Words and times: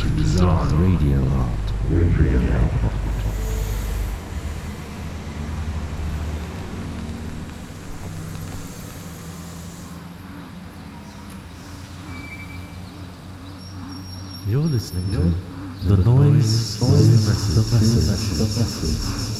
to 0.00 0.08
Bizarre 0.08 0.66
Radio. 0.76 1.20
Radio. 1.90 2.40
You're 14.46 14.62
listening 14.62 15.12
to 15.12 15.18
The 15.86 16.02
Noise, 16.02 16.80
the 16.80 16.86
noise, 16.86 17.54
the. 17.54 17.60
The 17.60 17.76
message. 17.76 18.38
The 18.38 18.44
message. 18.44 19.39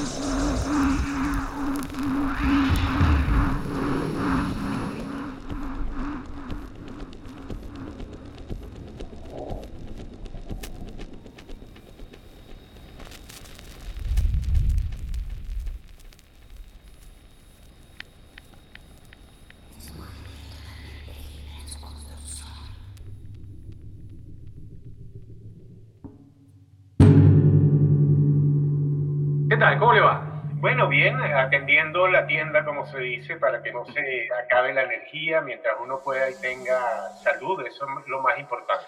Tal? 29.61 29.77
¿Cómo 29.77 29.93
le 29.93 30.01
va? 30.01 30.19
Bueno, 30.59 30.87
bien, 30.87 31.21
atendiendo 31.21 32.07
la 32.07 32.25
tienda, 32.25 32.65
como 32.65 32.85
se 32.87 32.97
dice, 32.99 33.35
para 33.35 33.61
que 33.61 33.71
no 33.71 33.85
se 33.85 34.27
acabe 34.43 34.73
la 34.73 34.83
energía 34.83 35.39
mientras 35.41 35.75
uno 35.79 36.01
pueda 36.03 36.29
y 36.29 36.33
tenga 36.35 36.81
salud, 37.23 37.63
eso 37.65 37.85
es 37.85 38.07
lo 38.07 38.21
más 38.21 38.39
importante. 38.39 38.85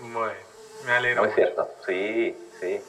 Bueno, 0.00 0.34
me 0.84 0.92
alegro. 0.92 1.22
Muy 1.22 1.32
cierto, 1.34 1.68
sí, 1.86 2.36
sí. 2.60 2.80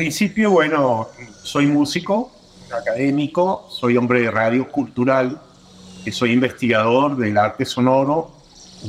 Principio, 0.00 0.50
bueno, 0.52 1.08
soy 1.42 1.66
músico, 1.66 2.32
académico, 2.74 3.66
soy 3.68 3.98
hombre 3.98 4.22
de 4.22 4.30
radio 4.30 4.66
cultural, 4.66 5.38
soy 6.10 6.32
investigador 6.32 7.18
del 7.18 7.36
arte 7.36 7.66
sonoro, 7.66 8.32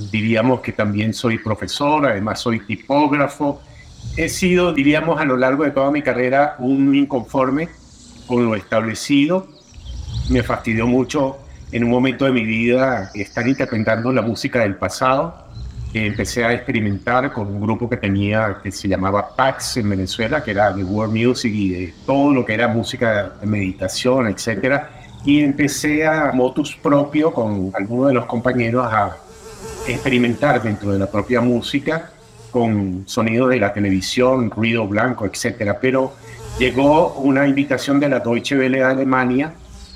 diríamos 0.09 0.61
que 0.61 0.71
también 0.71 1.13
soy 1.13 1.37
profesor, 1.37 2.05
además 2.05 2.39
soy 2.39 2.65
tipógrafo. 2.65 3.61
He 4.15 4.29
sido, 4.29 4.71
diríamos, 4.71 5.19
a 5.19 5.25
lo 5.25 5.35
largo 5.35 5.65
de 5.65 5.71
toda 5.71 5.91
mi 5.91 6.01
carrera 6.01 6.55
un 6.59 6.95
inconforme 6.95 7.67
con 8.25 8.45
lo 8.45 8.55
establecido. 8.55 9.49
Me 10.29 10.43
fastidió 10.43 10.87
mucho 10.87 11.39
en 11.73 11.83
un 11.83 11.89
momento 11.89 12.23
de 12.23 12.31
mi 12.31 12.45
vida 12.45 13.11
estar 13.15 13.45
interpretando 13.45 14.13
la 14.13 14.21
música 14.21 14.59
del 14.59 14.77
pasado. 14.77 15.45
Empecé 15.93 16.45
a 16.45 16.53
experimentar 16.53 17.33
con 17.33 17.47
un 17.47 17.61
grupo 17.61 17.89
que 17.89 17.97
tenía, 17.97 18.59
que 18.63 18.71
se 18.71 18.87
llamaba 18.87 19.35
Pax 19.35 19.77
en 19.77 19.89
Venezuela, 19.89 20.41
que 20.41 20.51
era 20.51 20.71
de 20.71 20.83
world 20.85 21.13
music 21.13 21.53
y 21.53 21.69
de 21.69 21.93
todo 22.05 22.33
lo 22.33 22.45
que 22.45 22.53
era 22.53 22.69
música 22.69 23.33
de 23.41 23.45
meditación, 23.45 24.27
etc. 24.27 24.83
Y 25.25 25.41
empecé 25.41 26.07
a 26.07 26.31
motus 26.33 26.77
propio 26.77 27.33
con 27.33 27.71
algunos 27.73 28.07
de 28.07 28.13
los 28.13 28.25
compañeros 28.25 28.87
a 28.89 29.17
experimentar 29.85 30.61
dentro 30.63 30.91
de 30.91 30.99
la 30.99 31.11
propia 31.11 31.41
música 31.41 32.11
con 32.51 33.03
sonidos 33.05 33.49
de 33.49 33.59
la 33.59 33.73
televisión, 33.73 34.49
ruido 34.49 34.87
blanco, 34.87 35.25
etc. 35.25 35.75
Pero 35.81 36.13
llegó 36.57 37.15
una 37.15 37.47
invitación 37.47 37.99
de 37.99 38.09
la 38.09 38.19
Deutsche 38.19 38.57
Welle 38.57 38.77
de 38.77 38.83
Alemania 38.83 39.53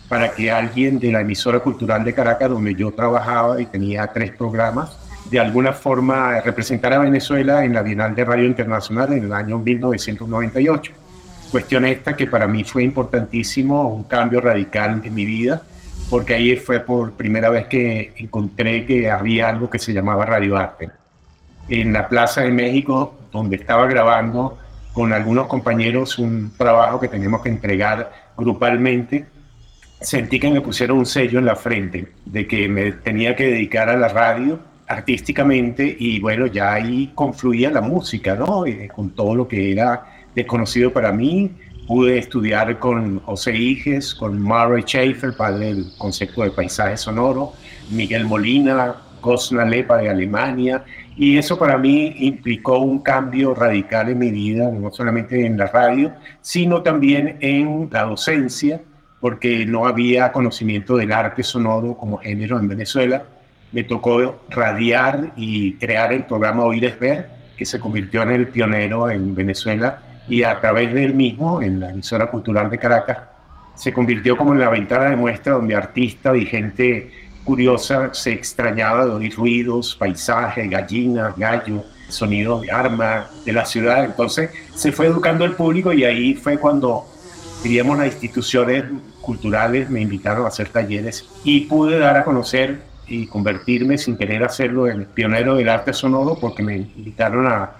para 0.09 0.31
que 0.31 0.51
alguien 0.51 1.00
de 1.00 1.12
la 1.12 1.21
emisora 1.21 1.59
cultural 1.59 2.03
de 2.03 2.13
Caracas, 2.13 2.50
donde 2.50 2.75
yo 2.75 2.91
trabajaba 2.91 3.62
y 3.62 3.65
tenía 3.65 4.07
tres 4.07 4.31
programas, 4.31 4.98
de 5.30 5.39
alguna 5.39 5.74
forma 5.74 6.39
representara 6.42 6.98
a 6.98 7.00
Venezuela 7.00 7.66
en 7.66 7.74
la 7.74 7.81
Bienal 7.81 8.13
de 8.13 8.25
Radio 8.25 8.45
Internacional 8.45 9.13
en 9.13 9.25
el 9.25 9.33
año 9.33 9.57
1998. 9.57 10.92
Cuestión 11.51 11.86
esta 11.86 12.16
que 12.16 12.27
para 12.27 12.48
mí 12.48 12.63
fue 12.63 12.83
importantísimo, 12.83 13.89
un 13.89 14.04
cambio 14.04 14.42
radical 14.42 15.01
en 15.04 15.13
mi 15.13 15.25
vida, 15.25 15.63
porque 16.10 16.36
ahí 16.36 16.56
fue 16.57 16.80
por 16.80 17.13
primera 17.13 17.50
vez 17.50 17.68
que 17.68 18.13
encontré 18.18 18.86
que 18.86 19.10
había 19.10 19.50
algo 19.50 19.69
que 19.69 19.80
se 19.80 19.94
llamaba 19.94 20.25
Radio 20.25 20.57
Arte. 20.57 20.89
En 21.68 21.94
la 21.94 22.07
Plaza 22.07 22.42
de 22.42 22.51
México, 22.51 23.16
donde 23.31 23.56
estaba 23.56 23.88
grabando 23.88 24.57
con 24.94 25.12
algunos 25.12 25.48
compañeros 25.48 26.19
un 26.19 26.54
trabajo 26.56 27.00
que 27.00 27.07
teníamos 27.07 27.42
que 27.42 27.50
entregar 27.50 28.12
grupalmente, 28.38 29.25
sentí 30.00 30.39
que 30.39 30.51
me 30.51 30.62
pusieron 30.62 31.00
un 31.00 31.06
sello 31.06 31.39
en 31.39 31.45
la 31.45 31.56
frente 31.56 32.13
de 32.25 32.48
que 32.48 32.69
me 32.69 32.92
tenía 32.92 33.36
que 33.36 33.45
dedicar 33.45 33.89
a 33.89 33.98
la 33.98 34.07
radio 34.10 34.60
artísticamente 34.87 35.95
y 35.99 36.19
bueno, 36.19 36.47
ya 36.47 36.73
ahí 36.73 37.11
confluía 37.15 37.71
la 37.71 37.81
música, 37.81 38.35
¿no? 38.35 38.65
Eh, 38.65 38.89
con 38.93 39.11
todo 39.11 39.35
lo 39.35 39.47
que 39.47 39.71
era 39.71 40.05
desconocido 40.35 40.91
para 40.91 41.11
mí. 41.11 41.51
Pude 41.87 42.17
estudiar 42.17 42.79
con 42.79 43.19
José 43.19 43.55
Iges, 43.55 44.15
con 44.15 44.41
Murray 44.41 44.81
Schaefer, 44.83 45.35
padre 45.37 45.67
del 45.67 45.85
concepto 45.97 46.41
de 46.41 46.49
paisaje 46.49 46.97
sonoro, 46.97 47.53
Miguel 47.91 48.25
Molina, 48.25 48.95
Cosna 49.21 49.65
Lepa 49.65 49.97
de 49.97 50.09
Alemania, 50.09 50.83
y 51.15 51.38
eso 51.38 51.57
para 51.57 51.77
mí 51.77 52.15
implicó 52.19 52.79
un 52.79 52.99
cambio 52.99 53.53
radical 53.53 54.09
en 54.09 54.19
mi 54.19 54.31
vida, 54.31 54.69
no 54.69 54.91
solamente 54.91 55.45
en 55.45 55.57
la 55.57 55.67
radio, 55.67 56.13
sino 56.41 56.81
también 56.81 57.38
en 57.39 57.88
la 57.91 58.03
docencia, 58.03 58.81
porque 59.19 59.65
no 59.65 59.85
había 59.88 60.31
conocimiento 60.31 60.97
del 60.97 61.11
arte 61.11 61.41
sonoro 61.41 61.95
como 61.97 62.17
género 62.17 62.59
en 62.59 62.67
Venezuela. 62.67 63.25
Me 63.71 63.83
tocó 63.83 64.41
radiar 64.50 65.31
y 65.35 65.73
crear 65.73 66.13
el 66.13 66.25
programa 66.25 66.63
Oíres 66.63 67.00
Ver, 67.00 67.29
que 67.57 67.65
se 67.65 67.79
convirtió 67.79 68.23
en 68.23 68.31
el 68.31 68.47
pionero 68.47 69.09
en 69.09 69.33
Venezuela 69.35 70.01
y 70.27 70.44
a 70.44 70.59
través 70.59 70.94
del 70.94 71.13
mismo, 71.13 71.62
en 71.62 71.79
la 71.79 71.89
emisora 71.89 72.27
cultural 72.27 72.69
de 72.69 72.77
Caracas, 72.77 73.19
se 73.75 73.94
convirtió 73.94 74.38
como 74.38 74.53
en 74.53 74.59
la 74.59 74.69
ventana 74.69 75.09
de 75.09 75.15
muestra 75.15 75.53
donde 75.53 75.75
artistas 75.75 76.35
y 76.38 76.45
gente 76.45 77.12
curiosa 77.44 78.13
se 78.13 78.31
extrañaba 78.31 79.06
de 79.06 79.12
oír 79.12 79.35
ruidos, 79.35 79.95
paisajes, 79.95 80.69
gallinas, 80.69 81.36
gallos, 81.38 81.84
sonidos 82.10 82.62
de 82.62 82.72
armas 82.72 83.45
de 83.45 83.53
la 83.53 83.65
ciudad. 83.65 84.05
Entonces 84.05 84.50
se 84.74 84.91
fue 84.91 85.07
educando 85.07 85.45
el 85.45 85.53
público 85.53 85.93
y 85.93 86.03
ahí 86.05 86.34
fue 86.34 86.57
cuando, 86.57 87.05
diríamos, 87.63 87.98
las 87.98 88.07
instituciones 88.07 88.86
culturales 89.22 89.89
me 89.89 90.01
invitaron 90.01 90.45
a 90.45 90.48
hacer 90.48 90.69
talleres 90.69 91.27
y 91.43 91.62
pude 91.62 92.00
dar 92.00 92.17
a 92.17 92.24
conocer 92.24 92.79
y 93.07 93.27
convertirme 93.27 93.97
sin 93.97 94.17
querer 94.17 94.43
hacerlo 94.43 94.88
en 94.88 95.05
pionero 95.05 95.55
del 95.55 95.69
arte 95.69 95.93
sonoro 95.93 96.38
porque 96.39 96.63
me 96.63 96.77
invitaron 96.77 97.47
a, 97.47 97.71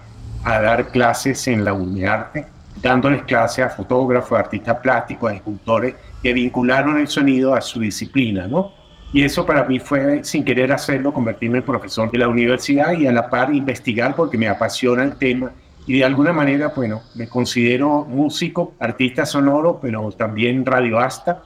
a 0.44 0.60
dar 0.60 0.88
clases 0.88 1.46
en 1.48 1.64
la 1.64 1.72
UNEARTE, 1.72 2.46
dándoles 2.80 3.22
clases 3.22 3.64
a 3.64 3.70
fotógrafos, 3.70 4.38
artistas 4.38 4.78
plásticos, 4.80 5.30
a 5.30 5.34
escultores 5.34 5.94
que 6.22 6.32
vincularon 6.32 6.98
el 6.98 7.08
sonido 7.08 7.54
a 7.54 7.60
su 7.60 7.80
disciplina, 7.80 8.46
¿no? 8.46 8.72
Y 9.12 9.22
eso 9.22 9.46
para 9.46 9.64
mí 9.64 9.78
fue, 9.78 10.24
sin 10.24 10.44
querer 10.44 10.72
hacerlo, 10.72 11.12
convertirme 11.12 11.58
en 11.58 11.64
profesor 11.64 12.10
de 12.10 12.18
la 12.18 12.28
universidad 12.28 12.92
y 12.92 13.06
a 13.06 13.12
la 13.12 13.30
par 13.30 13.54
investigar 13.54 14.14
porque 14.16 14.36
me 14.36 14.48
apasiona 14.48 15.04
el 15.04 15.16
tema 15.16 15.52
y 15.86 15.98
de 15.98 16.04
alguna 16.04 16.32
manera, 16.32 16.72
bueno, 16.74 17.02
me 17.14 17.28
considero 17.28 18.04
músico, 18.04 18.74
artista 18.80 19.24
sonoro, 19.24 19.78
pero 19.80 20.10
también 20.12 20.66
radioasta. 20.66 21.44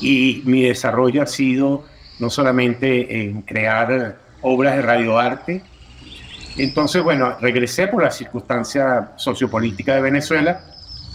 Y 0.00 0.42
mi 0.44 0.62
desarrollo 0.62 1.22
ha 1.22 1.26
sido 1.26 1.84
no 2.18 2.30
solamente 2.30 3.22
en 3.22 3.42
crear 3.42 4.16
obras 4.42 4.76
de 4.76 4.82
radioarte. 4.82 5.62
Entonces, 6.56 7.02
bueno, 7.02 7.36
regresé 7.40 7.86
por 7.88 8.02
la 8.02 8.10
circunstancia 8.10 9.12
sociopolítica 9.16 9.94
de 9.94 10.00
Venezuela, 10.02 10.60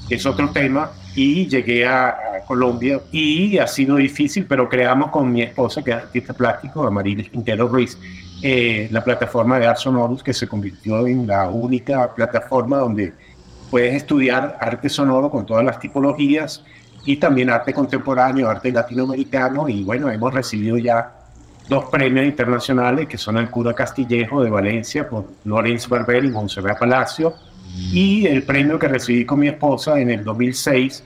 que 0.07 0.15
es 0.15 0.25
otro 0.25 0.49
tema, 0.51 0.91
y 1.15 1.47
llegué 1.47 1.85
a, 1.85 2.17
Colombia 2.45 2.99
y 3.11 3.57
ha 3.57 3.67
sido 3.67 3.95
difícil, 3.95 4.45
pero 4.45 4.67
creamos 4.67 5.11
con 5.11 5.31
mi 5.31 5.41
esposa, 5.41 5.81
que 5.81 5.91
es 5.91 5.97
artista 5.97 6.33
plástico, 6.33 6.85
Amarilis 6.85 7.29
Quintero 7.29 7.69
Ruiz, 7.69 7.97
eh, 8.41 8.89
la 8.91 9.01
plataforma 9.01 9.57
de 9.59 9.67
Art 9.67 9.77
Sonorus, 9.77 10.21
que 10.21 10.33
se 10.33 10.45
convirtió 10.45 11.07
en 11.07 11.25
la 11.25 11.47
única 11.47 12.13
plataforma 12.13 12.79
donde 12.79 13.13
puedes 13.71 13.95
estudiar 13.95 14.57
arte 14.59 14.89
sonoro 14.89 15.31
con 15.31 15.45
todas 15.45 15.63
las 15.63 15.79
tipologías 15.79 16.63
y 17.05 17.17
también 17.17 17.49
arte 17.49 17.73
contemporáneo, 17.73 18.49
arte 18.49 18.71
latinoamericano 18.71 19.67
y 19.67 19.83
bueno, 19.83 20.09
hemos 20.09 20.33
recibido 20.33 20.77
ya 20.77 21.13
dos 21.67 21.85
premios 21.85 22.25
internacionales 22.25 23.07
que 23.07 23.17
son 23.17 23.37
el 23.37 23.49
Cura 23.49 23.73
Castillejo 23.73 24.43
de 24.43 24.49
Valencia 24.49 25.07
por 25.07 25.27
Lorenz 25.45 25.87
Barber 25.87 26.23
y 26.25 26.29
Montserrat 26.29 26.79
Palacio 26.79 27.33
y 27.91 28.27
el 28.27 28.43
premio 28.43 28.77
que 28.77 28.87
recibí 28.87 29.25
con 29.25 29.39
mi 29.39 29.47
esposa 29.47 29.99
en 29.99 30.11
el 30.11 30.23
2006 30.23 31.03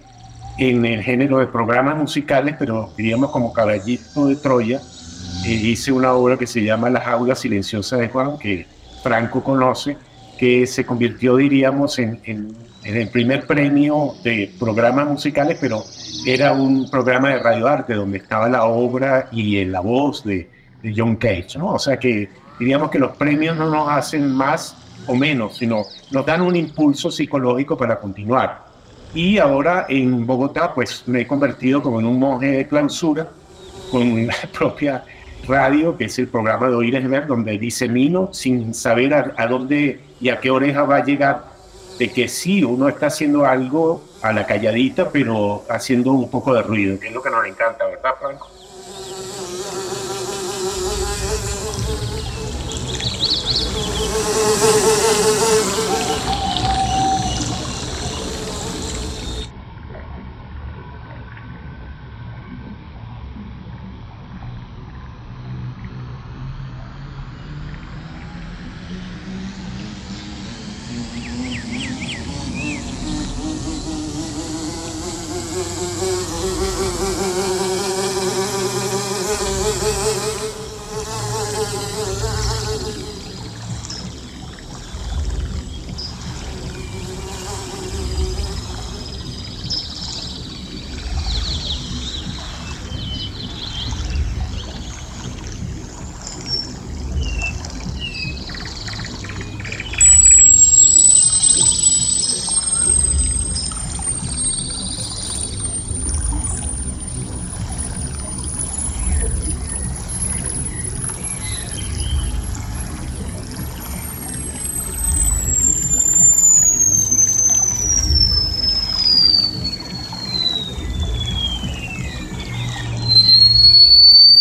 en 0.57 0.85
el 0.85 1.03
género 1.03 1.37
de 1.37 1.47
programas 1.47 1.97
musicales, 1.97 2.55
pero 2.57 2.91
diríamos 2.97 3.31
como 3.31 3.53
caballito 3.53 4.27
de 4.27 4.35
Troya, 4.35 4.81
eh, 5.45 5.51
hice 5.51 5.91
una 5.91 6.13
obra 6.13 6.37
que 6.37 6.47
se 6.47 6.63
llama 6.63 6.89
Las 6.89 7.05
aulas 7.07 7.39
silenciosas 7.39 7.99
de 7.99 8.09
Juan, 8.09 8.37
que 8.39 8.65
Franco 9.03 9.43
conoce, 9.43 9.97
que 10.37 10.65
se 10.65 10.85
convirtió, 10.85 11.35
diríamos, 11.35 11.99
en, 11.99 12.19
en, 12.25 12.55
el 12.96 13.10
primer 13.10 13.46
premio 13.46 14.13
de 14.24 14.51
programas 14.60 15.08
musicales, 15.08 15.58
pero 15.60 15.84
era 16.25 16.53
un 16.53 16.89
programa 16.89 17.29
de 17.29 17.39
radioarte 17.39 17.94
donde 17.94 18.20
estaba 18.20 18.48
la 18.48 18.65
obra 18.65 19.27
y 19.32 19.65
la 19.65 19.82
voz 19.82 20.24
de, 20.24 20.50
de 20.82 20.94
John 20.96 21.15
Cage, 21.15 21.58
¿no? 21.58 21.74
O 21.74 21.79
sea 21.79 21.98
que 21.98 22.29
diríamos 22.60 22.89
que 22.89 23.00
los 23.00 23.15
premios 23.17 23.58
no 23.58 23.70
nos 23.70 23.89
hacen 23.89 24.32
más 24.32 24.75
o 25.08 25.15
menos, 25.15 25.58
sino 25.58 25.84
nos 26.12 26.25
dan 26.25 26.41
un 26.41 26.56
impulso 26.56 27.12
psicológico 27.12 27.77
para 27.77 28.00
continuar. 28.00 28.65
Y 29.13 29.38
ahora 29.38 29.86
en 29.89 30.25
Bogotá, 30.25 30.74
pues 30.74 31.03
me 31.08 31.22
he 31.22 31.27
convertido 31.27 31.82
como 31.82 32.00
en 32.00 32.06
un 32.06 32.20
monje 32.20 32.48
de 32.48 32.67
clausura, 32.67 33.29
con 33.89 34.27
la 34.27 34.36
propia 34.58 35.03
radio, 35.48 35.96
que 35.98 36.06
es 36.06 36.20
el 36.20 36.27
programa 36.27 36.67
de 36.67 36.75
Oír 36.75 37.08
Ver, 37.08 37.25
donde 37.25 37.58
disemino 37.58 38.29
sin 38.34 38.74
saber 38.74 39.13
a, 39.13 39.48
dónde 39.48 40.01
y 40.20 40.29
a 40.29 40.39
qué 40.39 40.51
oreja 40.51 40.84
va 40.84 40.98
a 40.98 41.06
llegar, 41.06 41.46
de 41.97 42.11
que 42.11 42.27
sí, 42.27 42.63
uno 42.63 42.87
está 42.87 43.07
haciendo 43.07 43.45
algo 43.45 44.01
a 44.21 44.33
la 44.33 44.45
calladita, 44.45 45.09
pero 45.09 45.63
haciendo 45.69 46.11
un 46.11 46.29
poco 46.29 46.53
de 46.53 46.61
ruido, 46.61 46.99
que 46.99 47.07
es 47.07 47.13
lo 47.13 47.21
que 47.21 47.29
nos 47.29 47.45
encanta, 47.45 47.85
¿verdad, 47.85 48.11
Franco? 48.19 48.49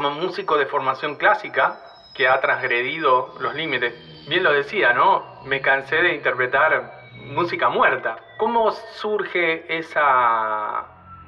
como 0.00 0.12
músico 0.12 0.56
de 0.56 0.64
formación 0.64 1.16
clásica, 1.16 1.78
que 2.14 2.26
ha 2.26 2.40
transgredido 2.40 3.34
los 3.38 3.54
límites, 3.54 3.92
bien 4.26 4.42
lo 4.42 4.50
decía, 4.50 4.94
¿no? 4.94 5.42
Me 5.44 5.60
cansé 5.60 5.96
de 5.96 6.14
interpretar 6.14 7.10
música 7.16 7.68
muerta. 7.68 8.16
¿Cómo 8.38 8.70
surge 8.94 9.62
esa 9.68 10.86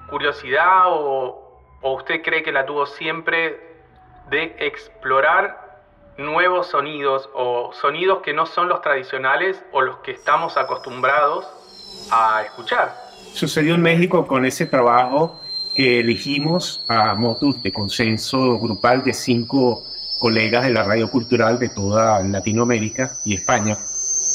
curiosidad 0.08 0.84
o, 0.86 1.60
usted 1.82 2.22
cree 2.22 2.42
que 2.42 2.50
la 2.50 2.64
tuvo 2.64 2.86
siempre 2.86 3.60
de 4.30 4.56
explorar 4.58 5.82
nuevos 6.16 6.68
sonidos 6.68 7.28
o 7.34 7.74
sonidos 7.74 8.22
que 8.22 8.32
no 8.32 8.46
son 8.46 8.70
los 8.70 8.80
tradicionales 8.80 9.62
o 9.72 9.82
los 9.82 9.98
que 9.98 10.12
estamos 10.12 10.56
acostumbrados 10.56 11.46
a 12.10 12.40
escuchar? 12.40 12.94
Sucedió 13.34 13.74
en 13.74 13.82
México 13.82 14.26
con 14.26 14.46
ese 14.46 14.64
trabajo 14.64 15.41
que 15.74 16.00
elegimos 16.00 16.84
a 16.88 17.14
motus 17.14 17.62
de 17.62 17.72
consenso 17.72 18.58
grupal 18.58 19.02
de 19.04 19.14
cinco 19.14 19.82
colegas 20.18 20.64
de 20.64 20.70
la 20.70 20.84
radio 20.84 21.10
cultural 21.10 21.58
de 21.58 21.68
toda 21.68 22.22
Latinoamérica 22.22 23.18
y 23.24 23.34
España, 23.34 23.78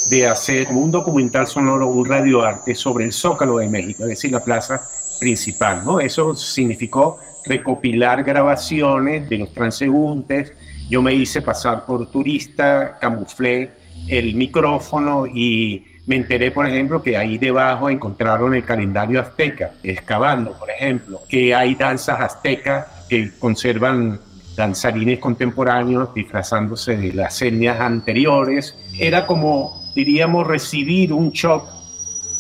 de 0.10 0.28
hacer 0.28 0.68
un 0.70 0.92
documental 0.92 1.48
sonoro, 1.48 1.88
un 1.88 2.06
radioarte 2.06 2.76
sobre 2.76 3.06
el 3.06 3.14
Zócalo 3.14 3.58
de 3.58 3.70
México, 3.70 4.04
es 4.04 4.10
decir, 4.10 4.32
la 4.32 4.44
plaza 4.44 4.82
principal. 5.20 5.84
¿no? 5.86 6.00
Eso 6.00 6.36
significó 6.36 7.20
recopilar 7.46 8.24
grabaciones 8.24 9.30
de 9.30 9.38
los 9.38 9.54
transeúntes. 9.54 10.54
Yo 10.90 11.02
me 11.02 11.14
hice 11.14 11.42
pasar 11.42 11.86
por 11.86 12.10
turista, 12.12 12.98
camuflé 13.00 13.72
el 14.08 14.36
micrófono 14.36 15.26
y 15.26 15.86
me 16.08 16.16
enteré, 16.16 16.52
por 16.52 16.66
ejemplo, 16.66 17.04
que 17.04 17.18
ahí 17.18 17.38
debajo 17.38 17.90
encontraron 17.90 18.56
el 18.56 18.64
calendario 18.64 19.20
azteca, 19.20 19.72
excavando, 19.84 20.58
por 20.58 20.72
ejemplo, 20.72 21.20
que 21.28 21.54
hay 21.54 21.76
danzas 21.76 22.22
aztecas 22.22 22.88
que 23.10 23.34
conservan 23.38 24.18
danzarines 24.56 25.20
contemporáneos 25.20 26.14
disfrazándose 26.14 26.96
de 26.96 27.12
las 27.12 27.42
etnias 27.42 27.82
anteriores. 27.82 28.74
Era 28.98 29.28
como, 29.28 29.84
diríamos, 29.96 30.48
recibir 30.48 31.12
un 31.12 31.32
shock 31.32 31.68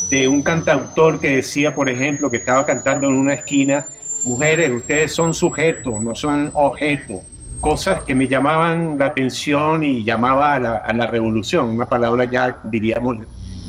de 0.09 0.29
un 0.29 0.41
cantautor 0.43 1.19
que 1.19 1.35
decía, 1.35 1.75
por 1.75 1.89
ejemplo, 1.89 2.31
que 2.31 2.37
estaba 2.37 2.65
cantando 2.65 3.07
en 3.09 3.15
una 3.15 3.33
esquina, 3.33 3.85
mujeres, 4.23 4.71
ustedes 4.71 5.13
son 5.13 5.33
sujetos, 5.33 6.01
no 6.01 6.15
son 6.15 6.51
objetos. 6.53 7.17
Cosas 7.59 8.03
que 8.03 8.15
me 8.15 8.29
llamaban 8.29 8.97
la 8.97 9.07
atención 9.07 9.83
y 9.83 10.05
llamaba 10.05 10.53
a 10.53 10.59
la, 10.59 10.77
a 10.77 10.93
la 10.93 11.07
revolución, 11.07 11.67
una 11.67 11.85
palabra 11.85 12.23
ya, 12.23 12.59
diríamos, 12.63 13.17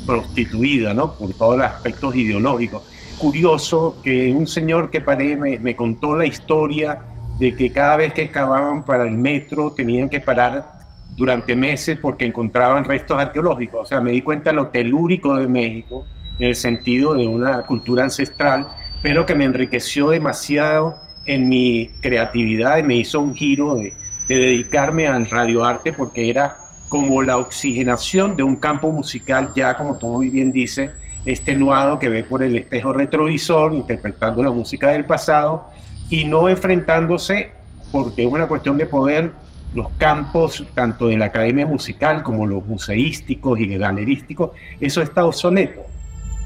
prostituida, 0.09 0.91
¿no? 0.95 1.13
Por 1.13 1.35
todos 1.35 1.57
los 1.57 1.67
aspectos 1.67 2.15
ideológicos. 2.15 2.81
Curioso 3.19 3.97
que 4.03 4.33
un 4.33 4.47
señor 4.47 4.89
que 4.89 5.01
paré 5.01 5.35
me, 5.35 5.59
me 5.59 5.75
contó 5.75 6.17
la 6.17 6.25
historia 6.25 6.97
de 7.37 7.55
que 7.55 7.71
cada 7.71 7.95
vez 7.97 8.13
que 8.13 8.23
excavaban 8.23 8.83
para 8.83 9.03
el 9.03 9.11
metro 9.11 9.71
tenían 9.71 10.09
que 10.09 10.19
parar 10.19 10.79
durante 11.15 11.55
meses 11.55 11.99
porque 12.01 12.25
encontraban 12.25 12.85
restos 12.85 13.19
arqueológicos. 13.19 13.81
O 13.81 13.85
sea, 13.85 14.01
me 14.01 14.11
di 14.11 14.23
cuenta 14.23 14.49
de 14.49 14.55
lo 14.55 14.69
telúrico 14.69 15.35
de 15.35 15.47
México 15.47 16.07
en 16.39 16.47
el 16.47 16.55
sentido 16.55 17.13
de 17.13 17.27
una 17.27 17.61
cultura 17.67 18.03
ancestral, 18.03 18.67
pero 19.03 19.27
que 19.27 19.35
me 19.35 19.45
enriqueció 19.45 20.09
demasiado 20.09 20.95
en 21.27 21.47
mi 21.47 21.91
creatividad 22.01 22.79
y 22.79 22.83
me 22.83 22.95
hizo 22.95 23.19
un 23.19 23.35
giro 23.35 23.75
de, 23.75 23.93
de 24.27 24.35
dedicarme 24.35 25.05
al 25.05 25.29
radioarte 25.29 25.93
porque 25.93 26.31
era 26.31 26.57
como 26.89 27.21
la 27.21 27.37
oxigenación 27.37 28.35
de 28.35 28.43
un 28.43 28.55
campo 28.55 28.91
musical 28.91 29.51
ya, 29.55 29.77
como 29.77 29.97
tú 29.97 30.07
muy 30.07 30.29
bien 30.29 30.51
dice, 30.51 30.91
extenuado 31.25 31.99
que 31.99 32.09
ve 32.09 32.23
por 32.23 32.43
el 32.43 32.57
espejo 32.57 32.91
retrovisor, 32.91 33.73
interpretando 33.73 34.43
la 34.43 34.51
música 34.51 34.89
del 34.89 35.05
pasado 35.05 35.69
y 36.09 36.25
no 36.25 36.49
enfrentándose, 36.49 37.51
porque 37.91 38.25
es 38.25 38.31
una 38.31 38.47
cuestión 38.47 38.77
de 38.77 38.85
poder, 38.85 39.31
los 39.75 39.89
campos 39.99 40.65
tanto 40.73 41.07
de 41.07 41.17
la 41.17 41.25
academia 41.25 41.65
musical 41.65 42.23
como 42.23 42.47
los 42.47 42.65
museísticos 42.65 43.59
y 43.59 43.67
galerísticos, 43.77 44.51
eso 44.79 45.01
está 45.03 45.25
obsoleto. 45.25 45.81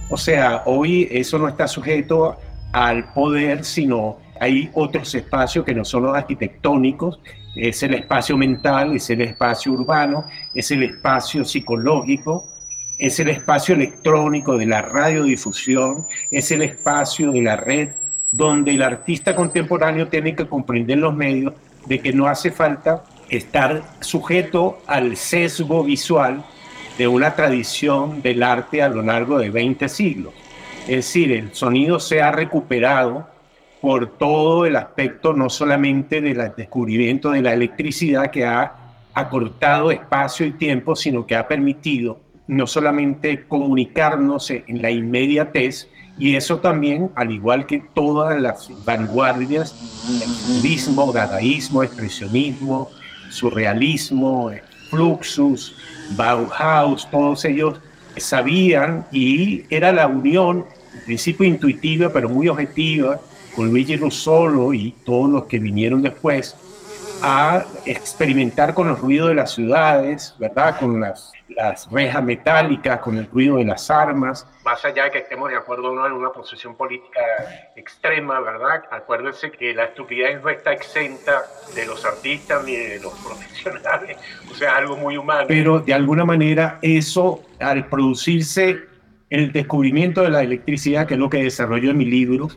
O 0.10 0.18
sea, 0.18 0.64
hoy 0.66 1.08
eso 1.10 1.40
no 1.40 1.48
está 1.48 1.68
sujeto 1.68 2.36
al 2.74 3.14
poder, 3.14 3.64
sino 3.64 4.18
hay 4.40 4.70
otros 4.74 5.16
espacios 5.16 5.64
que 5.64 5.74
no 5.74 5.86
son 5.86 6.04
los 6.04 6.18
arquitectónicos, 6.18 7.20
es 7.56 7.84
el 7.84 7.94
espacio 7.94 8.38
mental, 8.38 8.96
es 8.96 9.10
el 9.10 9.22
espacio 9.22 9.74
urbano, 9.74 10.26
es 10.54 10.72
el 10.72 10.84
espacio 10.84 11.46
psicológico, 11.46 12.48
es 12.98 13.20
el 13.20 13.30
espacio 13.30 13.76
electrónico 13.76 14.58
de 14.58 14.66
la 14.66 14.82
radiodifusión, 14.82 16.06
es 16.32 16.52
el 16.52 16.62
espacio 16.62 17.32
de 17.32 17.42
la 17.42 17.56
red 17.56 17.90
donde 18.32 18.72
el 18.72 18.82
artista 18.82 19.36
contemporáneo 19.36 20.08
tiene 20.08 20.36
que 20.36 20.48
comprender 20.48 20.98
los 20.98 21.16
medios 21.16 21.54
de 21.86 22.00
que 22.00 22.14
no 22.14 22.28
hace 22.28 22.52
falta 22.52 23.04
estar 23.30 23.84
sujeto 24.00 24.82
al 24.88 25.16
sesgo 25.18 25.84
visual 25.84 26.44
de 26.98 27.08
una 27.08 27.36
tradición 27.36 28.22
del 28.22 28.42
arte 28.44 28.82
a 28.82 28.90
lo 28.90 29.02
largo 29.02 29.38
de 29.38 29.50
20 29.50 29.88
siglos. 29.90 30.34
Es 30.82 30.98
decir, 30.98 31.32
el 31.32 31.54
sonido 31.54 32.00
se 32.00 32.22
ha 32.22 32.32
recuperado 32.32 33.28
por 33.84 34.18
todo 34.18 34.66
el 34.66 34.78
aspecto 34.78 35.34
no 35.34 35.50
solamente 35.50 36.22
del 36.22 36.54
descubrimiento 36.56 37.32
de 37.32 37.42
la 37.42 37.52
electricidad 37.52 38.32
que 38.32 38.46
ha 38.46 38.74
acortado 39.14 39.92
espacio 39.92 40.46
y 40.46 40.54
tiempo, 40.54 40.96
sino 40.96 41.28
que 41.28 41.36
ha 41.36 41.50
permitido 41.50 42.22
no 42.48 42.66
solamente 42.66 43.44
comunicarnos 43.46 44.52
en 44.52 44.82
la 44.82 44.90
inmediatez, 44.90 45.90
y 46.18 46.38
eso 46.38 46.60
también, 46.60 47.12
al 47.16 47.32
igual 47.32 47.66
que 47.66 47.84
todas 47.94 48.40
las 48.40 48.72
vanguardias, 48.86 49.76
el 50.08 50.62
cubismo, 50.62 51.12
dadaísmo, 51.12 51.84
expresionismo, 51.84 52.90
surrealismo, 53.32 54.50
fluxus, 54.92 55.76
Bauhaus, 56.16 57.06
todos 57.12 57.44
ellos 57.44 57.82
sabían 58.16 59.06
y 59.12 59.66
era 59.70 59.92
la 59.92 60.08
unión, 60.08 60.64
en 60.94 61.04
principio 61.04 61.46
intuitiva, 61.46 62.10
pero 62.14 62.30
muy 62.30 62.48
objetiva, 62.48 63.20
con 63.56 63.70
Luigi 63.70 63.98
Russolo 63.98 64.74
y 64.74 64.92
todos 65.06 65.30
los 65.30 65.46
que 65.46 65.60
vinieron 65.60 66.02
después, 66.02 66.56
a 67.26 67.64
experimentar 67.86 68.74
con 68.74 68.90
los 68.90 69.00
ruidos 69.00 69.30
de 69.30 69.36
las 69.36 69.54
ciudades, 69.54 70.36
¿verdad? 70.40 70.78
Con 70.78 71.00
las, 71.00 71.32
las 71.48 71.90
rejas 71.90 72.22
metálicas, 72.22 73.00
con 73.00 73.18
el 73.18 73.30
ruido 73.32 73.56
de 73.56 73.64
las 73.64 73.90
armas. 73.90 74.46
Más 74.66 74.84
allá 74.84 75.06
de 75.06 75.12
que 75.12 75.18
estemos 75.20 75.50
de 75.50 75.56
acuerdo 75.56 75.92
o 75.92 75.96
no 75.96 76.06
en 76.06 76.12
una 76.12 76.32
posición 76.32 76.76
política 76.76 77.22
extrema, 77.78 78.42
¿verdad? 78.42 78.84
Acuérdense 78.92 79.52
que 79.52 79.74
la 79.74 79.86
estupidez 79.86 80.42
no 80.44 80.50
está 80.50 80.74
exenta 80.74 81.44
de 81.74 81.86
los 81.86 82.04
artistas 82.04 82.62
ni 82.66 82.76
de 82.76 83.00
los 83.00 83.14
profesionales, 83.26 84.18
o 84.52 84.56
sea, 84.56 84.76
algo 84.76 84.98
muy 84.98 85.16
humano. 85.16 85.46
Pero 85.48 85.80
de 85.80 85.94
alguna 85.94 86.26
manera 86.26 86.80
eso, 86.82 87.42
al 87.60 87.88
producirse 87.88 88.82
el 89.30 89.54
descubrimiento 89.54 90.24
de 90.24 90.30
la 90.30 90.44
electricidad, 90.44 91.08
que 91.08 91.14
es 91.14 91.20
lo 91.22 91.30
que 91.30 91.42
desarrollo 91.42 91.92
en 91.92 91.98
mi 91.98 92.06
libro, 92.06 92.50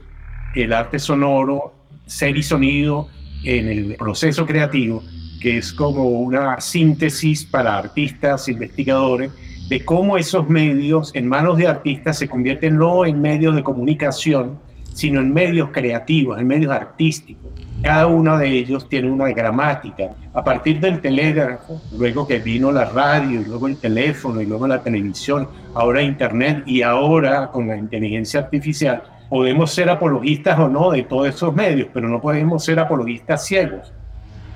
el 0.57 0.73
arte 0.73 0.99
sonoro, 0.99 1.75
ser 2.07 2.37
y 2.37 2.43
sonido 2.43 3.09
en 3.45 3.69
el 3.69 3.95
proceso 3.97 4.47
creativo, 4.47 5.03
que 5.41 5.59
es 5.59 5.73
como 5.73 6.05
una 6.05 6.61
síntesis 6.61 7.45
para 7.45 7.77
artistas, 7.77 8.49
investigadores, 8.49 9.31
de 9.69 9.85
cómo 9.85 10.17
esos 10.17 10.49
medios 10.49 11.11
en 11.15 11.29
manos 11.29 11.59
de 11.59 11.67
artistas 11.67 12.19
se 12.19 12.29
convierten 12.29 12.79
no 12.79 13.05
en 13.05 13.21
medios 13.21 13.55
de 13.55 13.63
comunicación, 13.63 14.59
sino 14.95 15.21
en 15.21 15.35
medios 15.35 15.71
creativos, 15.73 16.41
en 16.41 16.47
medios 16.47 16.73
artísticos. 16.73 17.51
Cada 17.83 18.07
uno 18.07 18.39
de 18.39 18.49
ellos 18.49 18.89
tiene 18.89 19.11
una 19.11 19.29
gramática. 19.33 20.11
A 20.33 20.43
partir 20.43 20.81
del 20.81 21.01
telégrafo, 21.01 21.83
luego 21.99 22.27
que 22.27 22.39
vino 22.39 22.73
la 22.73 22.87
radio, 22.87 23.43
luego 23.47 23.67
el 23.69 23.77
teléfono, 23.77 24.41
y 24.41 24.47
luego 24.47 24.67
la 24.67 24.83
televisión, 24.83 25.49
ahora 25.75 26.01
Internet 26.01 26.63
y 26.65 26.81
ahora 26.81 27.49
con 27.49 27.69
la 27.69 27.77
inteligencia 27.77 28.41
artificial, 28.41 29.03
podemos 29.29 29.73
ser 29.73 29.91
apologistas 29.91 30.59
o 30.59 30.69
no 30.69 30.91
de 30.91 31.03
todos 31.03 31.29
esos 31.29 31.55
medios, 31.55 31.89
pero 31.93 32.09
no 32.09 32.21
podemos 32.21 32.65
ser 32.65 32.79
apologistas 32.79 33.45
ciegos, 33.47 33.93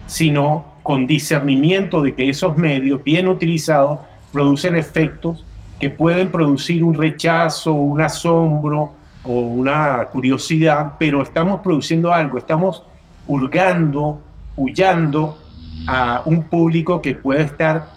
sino 0.07 0.65
con 0.83 1.07
discernimiento 1.07 2.03
de 2.03 2.15
que 2.15 2.29
esos 2.29 2.57
medios 2.57 3.03
bien 3.03 3.29
utilizados 3.29 4.01
producen 4.33 4.77
efectos 4.77 5.45
que 5.79 5.91
pueden 5.91 6.31
producir 6.31 6.85
un 6.85 6.95
rechazo, 6.95 7.73
un 7.73 8.01
asombro 8.01 8.93
o 9.25 9.33
una 9.33 10.05
curiosidad, 10.07 10.95
pero 10.99 11.23
estamos 11.23 11.61
produciendo 11.61 12.13
algo, 12.13 12.39
estamos 12.39 12.83
hurgando, 13.27 14.21
huyendo 14.57 15.39
a 15.87 16.23
un 16.25 16.43
público 16.45 17.01
que 17.01 17.15
puede 17.15 17.43
estar 17.43 17.89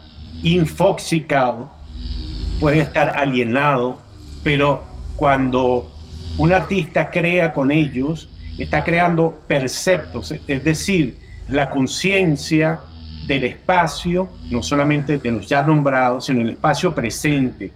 infoxicado, 0.42 1.72
puede 2.60 2.80
estar 2.80 3.18
alienado, 3.18 4.00
pero 4.44 4.84
cuando 5.16 5.93
un 6.38 6.52
artista 6.52 7.10
crea 7.10 7.54
con 7.54 7.72
ellos, 7.72 8.30
está 8.58 8.84
creando 8.84 9.42
perceptos, 9.48 10.32
es 10.48 10.64
decir, 10.64 11.18
la 11.48 11.70
conciencia 11.70 12.80
del 13.28 13.44
espacio, 13.46 14.30
no 14.50 14.62
solamente 14.62 15.18
de 15.18 15.32
los 15.32 15.48
ya 15.48 15.64
nombrados, 15.64 16.26
sino 16.26 16.42
el 16.42 16.52
espacio 16.52 16.94
presente, 16.94 17.72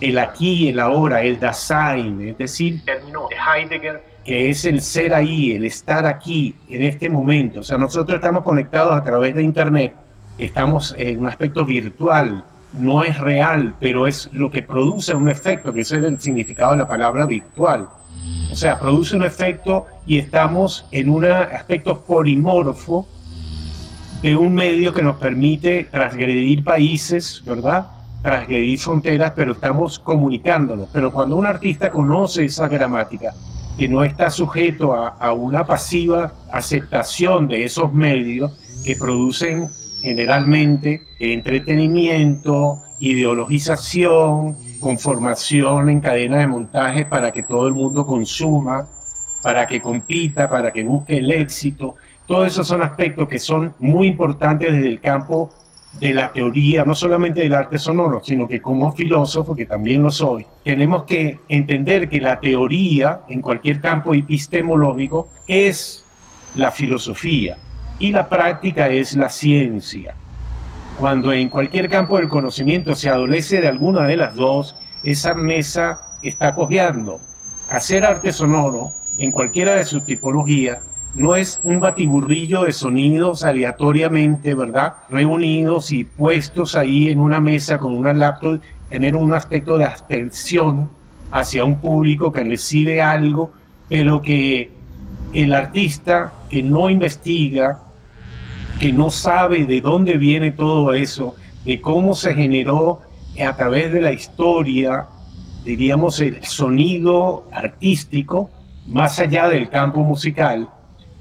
el 0.00 0.18
aquí, 0.18 0.68
el 0.68 0.80
ahora, 0.80 1.22
el 1.22 1.38
Dasein, 1.38 2.28
es 2.28 2.38
decir, 2.38 2.84
término 2.84 3.28
de 3.28 3.36
Heidegger, 3.36 4.02
que 4.24 4.50
es 4.50 4.64
el 4.64 4.80
ser 4.80 5.14
ahí, 5.14 5.52
el 5.52 5.64
estar 5.64 6.06
aquí, 6.06 6.54
en 6.68 6.82
este 6.82 7.08
momento. 7.08 7.60
O 7.60 7.62
sea, 7.62 7.78
nosotros 7.78 8.16
estamos 8.16 8.42
conectados 8.42 8.94
a 8.94 9.04
través 9.04 9.34
de 9.34 9.42
Internet, 9.42 9.94
estamos 10.38 10.94
en 10.98 11.20
un 11.20 11.28
aspecto 11.28 11.64
virtual, 11.64 12.44
no 12.78 13.04
es 13.04 13.18
real, 13.18 13.74
pero 13.80 14.06
es 14.06 14.28
lo 14.32 14.50
que 14.50 14.62
produce 14.62 15.14
un 15.14 15.28
efecto, 15.28 15.72
que 15.72 15.80
ese 15.80 15.98
es 15.98 16.04
el 16.04 16.20
significado 16.20 16.72
de 16.72 16.78
la 16.78 16.88
palabra 16.88 17.26
virtual. 17.26 17.88
O 18.50 18.56
sea, 18.56 18.78
produce 18.78 19.16
un 19.16 19.24
efecto 19.24 19.86
y 20.06 20.18
estamos 20.18 20.86
en 20.90 21.08
un 21.08 21.24
aspecto 21.24 22.00
polimorfo 22.00 23.06
de 24.22 24.36
un 24.36 24.54
medio 24.54 24.92
que 24.92 25.02
nos 25.02 25.16
permite 25.16 25.84
transgredir 25.84 26.64
países, 26.64 27.42
¿verdad? 27.44 27.86
Transgredir 28.22 28.78
fronteras, 28.78 29.32
pero 29.36 29.52
estamos 29.52 29.98
comunicándonos. 29.98 30.88
Pero 30.92 31.12
cuando 31.12 31.36
un 31.36 31.46
artista 31.46 31.90
conoce 31.90 32.46
esa 32.46 32.68
gramática, 32.68 33.34
que 33.76 33.88
no 33.88 34.04
está 34.04 34.30
sujeto 34.30 34.94
a, 34.94 35.08
a 35.08 35.32
una 35.32 35.66
pasiva 35.66 36.32
aceptación 36.52 37.48
de 37.48 37.64
esos 37.64 37.92
medios 37.92 38.52
que 38.84 38.96
producen 38.96 39.68
generalmente 40.04 41.00
entretenimiento, 41.18 42.82
ideologización, 43.00 44.54
conformación 44.78 45.88
en 45.88 46.00
cadena 46.00 46.38
de 46.40 46.46
montaje 46.46 47.06
para 47.06 47.32
que 47.32 47.42
todo 47.42 47.66
el 47.66 47.72
mundo 47.72 48.04
consuma, 48.04 48.86
para 49.42 49.66
que 49.66 49.80
compita, 49.80 50.50
para 50.50 50.70
que 50.74 50.84
busque 50.84 51.16
el 51.16 51.32
éxito. 51.32 51.94
Todos 52.26 52.48
esos 52.48 52.68
son 52.68 52.82
aspectos 52.82 53.26
que 53.26 53.38
son 53.38 53.72
muy 53.78 54.08
importantes 54.08 54.72
desde 54.72 54.88
el 54.88 55.00
campo 55.00 55.50
de 55.98 56.12
la 56.12 56.30
teoría, 56.30 56.84
no 56.84 56.94
solamente 56.94 57.40
del 57.40 57.54
arte 57.54 57.78
sonoro, 57.78 58.20
sino 58.22 58.46
que 58.46 58.60
como 58.60 58.92
filósofo, 58.92 59.56
que 59.56 59.64
también 59.64 60.02
lo 60.02 60.10
soy, 60.10 60.44
tenemos 60.62 61.04
que 61.04 61.38
entender 61.48 62.10
que 62.10 62.20
la 62.20 62.40
teoría 62.40 63.20
en 63.28 63.40
cualquier 63.40 63.80
campo 63.80 64.12
epistemológico 64.12 65.28
es 65.46 66.04
la 66.56 66.70
filosofía 66.70 67.56
y 67.98 68.12
la 68.12 68.28
práctica 68.28 68.88
es 68.88 69.14
la 69.16 69.28
ciencia. 69.28 70.14
Cuando 70.98 71.32
en 71.32 71.48
cualquier 71.48 71.88
campo 71.88 72.18
del 72.18 72.28
conocimiento 72.28 72.94
se 72.94 73.08
adolece 73.08 73.60
de 73.60 73.68
alguna 73.68 74.06
de 74.06 74.16
las 74.16 74.34
dos, 74.34 74.76
esa 75.02 75.34
mesa 75.34 76.00
está 76.22 76.54
cojeando. 76.54 77.20
Hacer 77.70 78.04
arte 78.04 78.32
sonoro 78.32 78.92
en 79.18 79.32
cualquiera 79.32 79.74
de 79.74 79.84
sus 79.84 80.04
tipologías 80.04 80.78
no 81.14 81.36
es 81.36 81.60
un 81.62 81.80
batiburrillo 81.80 82.64
de 82.64 82.72
sonidos 82.72 83.44
aleatoriamente, 83.44 84.54
¿verdad? 84.54 84.94
Reunidos 85.08 85.92
y 85.92 86.04
puestos 86.04 86.74
ahí 86.74 87.08
en 87.08 87.20
una 87.20 87.40
mesa 87.40 87.78
con 87.78 87.94
una 87.94 88.12
laptop, 88.12 88.60
tener 88.88 89.14
un 89.14 89.32
aspecto 89.32 89.78
de 89.78 89.84
abstención 89.84 90.90
hacia 91.30 91.64
un 91.64 91.80
público 91.80 92.32
que 92.32 92.42
recibe 92.42 93.00
algo, 93.00 93.52
pero 93.88 94.22
que 94.22 94.72
el 95.34 95.52
artista 95.52 96.32
que 96.48 96.62
no 96.62 96.88
investiga, 96.88 97.80
que 98.78 98.92
no 98.92 99.10
sabe 99.10 99.64
de 99.66 99.80
dónde 99.80 100.16
viene 100.16 100.52
todo 100.52 100.94
eso, 100.94 101.34
de 101.64 101.80
cómo 101.80 102.14
se 102.14 102.34
generó 102.34 103.00
a 103.44 103.56
través 103.56 103.92
de 103.92 104.00
la 104.00 104.12
historia, 104.12 105.06
diríamos, 105.64 106.20
el 106.20 106.44
sonido 106.44 107.48
artístico, 107.52 108.50
más 108.86 109.18
allá 109.18 109.48
del 109.48 109.68
campo 109.68 110.00
musical, 110.00 110.68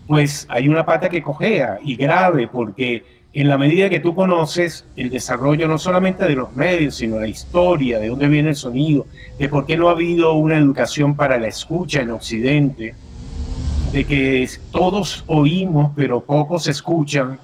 pues 0.07 0.45
hay 0.49 0.69
una 0.69 0.85
pata 0.85 1.09
que 1.09 1.23
cojea 1.23 1.79
y 1.83 1.95
grave, 1.95 2.47
porque 2.47 3.03
en 3.33 3.47
la 3.47 3.57
medida 3.57 3.89
que 3.89 3.99
tú 3.99 4.13
conoces 4.13 4.85
el 4.95 5.09
desarrollo 5.09 5.67
no 5.67 5.79
solamente 5.79 6.25
de 6.25 6.35
los 6.35 6.55
medios, 6.55 6.95
sino 6.95 7.19
la 7.19 7.27
historia, 7.27 7.97
de 7.97 8.09
dónde 8.09 8.27
viene 8.27 8.49
el 8.49 8.55
sonido, 8.55 9.07
de 9.39 9.49
por 9.49 9.65
qué 9.65 9.75
no 9.75 9.89
ha 9.89 9.93
habido 9.93 10.33
una 10.33 10.57
educación 10.57 11.15
para 11.15 11.39
la 11.39 11.47
escucha 11.47 12.01
en 12.01 12.11
Occidente, 12.11 12.93
de 13.93 14.05
que 14.05 14.49
todos 14.71 15.23
oímos 15.27 15.91
pero 15.95 16.19
pocos 16.19 16.67
escuchan, 16.67 17.39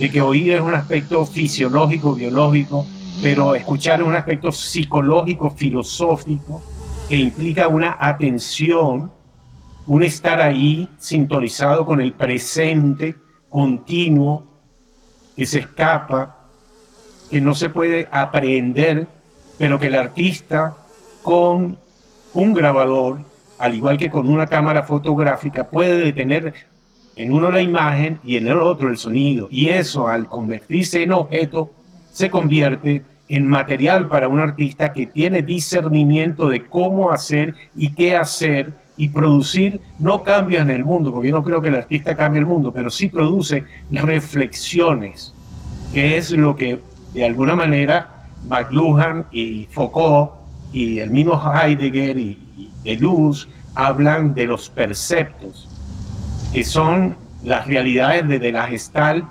de 0.00 0.10
que 0.10 0.20
oír 0.20 0.54
es 0.54 0.60
un 0.60 0.74
aspecto 0.74 1.24
fisiológico, 1.24 2.14
biológico, 2.14 2.84
pero 3.22 3.54
escuchar 3.54 4.00
es 4.00 4.06
un 4.08 4.16
aspecto 4.16 4.50
psicológico, 4.50 5.50
filosófico, 5.50 6.60
que 7.08 7.14
implica 7.14 7.68
una 7.68 7.96
atención, 8.00 9.12
un 9.86 10.02
estar 10.02 10.40
ahí 10.40 10.88
sintonizado 10.98 11.86
con 11.86 12.00
el 12.00 12.12
presente 12.14 13.14
continuo, 13.48 14.44
que 15.36 15.46
se 15.46 15.60
escapa, 15.60 16.48
que 17.30 17.40
no 17.40 17.54
se 17.54 17.70
puede 17.70 18.08
aprender, 18.10 19.06
pero 19.56 19.78
que 19.78 19.86
el 19.86 19.94
artista 19.94 20.74
con 21.22 21.78
un 22.34 22.54
grabador 22.54 23.20
al 23.62 23.76
igual 23.76 23.96
que 23.96 24.10
con 24.10 24.28
una 24.28 24.48
cámara 24.48 24.82
fotográfica, 24.82 25.70
puede 25.70 25.96
detener 25.98 26.52
en 27.14 27.32
uno 27.32 27.48
la 27.52 27.62
imagen 27.62 28.18
y 28.24 28.36
en 28.36 28.48
el 28.48 28.58
otro 28.58 28.88
el 28.88 28.96
sonido. 28.96 29.46
Y 29.52 29.68
eso, 29.68 30.08
al 30.08 30.26
convertirse 30.26 31.04
en 31.04 31.12
objeto, 31.12 31.70
se 32.10 32.28
convierte 32.28 33.04
en 33.28 33.46
material 33.46 34.08
para 34.08 34.26
un 34.26 34.40
artista 34.40 34.92
que 34.92 35.06
tiene 35.06 35.42
discernimiento 35.42 36.48
de 36.48 36.66
cómo 36.66 37.12
hacer 37.12 37.54
y 37.76 37.92
qué 37.92 38.16
hacer 38.16 38.72
y 38.96 39.10
producir 39.10 39.80
no 40.00 40.24
cambios 40.24 40.62
en 40.62 40.70
el 40.70 40.84
mundo, 40.84 41.12
porque 41.12 41.28
yo 41.28 41.36
no 41.36 41.44
creo 41.44 41.62
que 41.62 41.68
el 41.68 41.76
artista 41.76 42.16
cambie 42.16 42.40
el 42.40 42.46
mundo, 42.46 42.72
pero 42.72 42.90
sí 42.90 43.08
produce 43.08 43.62
reflexiones, 43.92 45.32
que 45.94 46.16
es 46.16 46.32
lo 46.32 46.56
que 46.56 46.80
de 47.14 47.24
alguna 47.24 47.54
manera 47.54 48.26
McLuhan 48.48 49.26
y 49.30 49.68
Foucault 49.70 50.32
y 50.72 50.98
el 50.98 51.10
mismo 51.10 51.40
Heidegger 51.40 52.18
y, 52.18 52.41
de 52.84 52.96
luz 52.96 53.48
hablan 53.74 54.34
de 54.34 54.46
los 54.46 54.68
perceptos, 54.68 55.68
que 56.52 56.64
son 56.64 57.16
las 57.42 57.66
realidades 57.66 58.28
de, 58.28 58.52
la 58.52 58.66
gestal, 58.66 59.24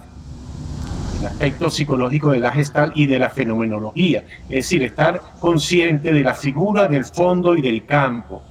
el 1.19 1.27
aspecto 1.27 1.69
psicológico 1.69 2.31
de 2.31 2.39
la 2.39 2.51
gestal 2.51 2.91
y 2.95 3.05
de 3.05 3.19
la 3.19 3.29
fenomenología. 3.29 4.23
Es 4.49 4.55
decir, 4.55 4.83
estar 4.83 5.21
consciente 5.39 6.11
de 6.11 6.21
la 6.21 6.33
figura, 6.33 6.87
del 6.87 7.05
fondo 7.05 7.55
y 7.55 7.61
del 7.61 7.85
campo. 7.85 8.41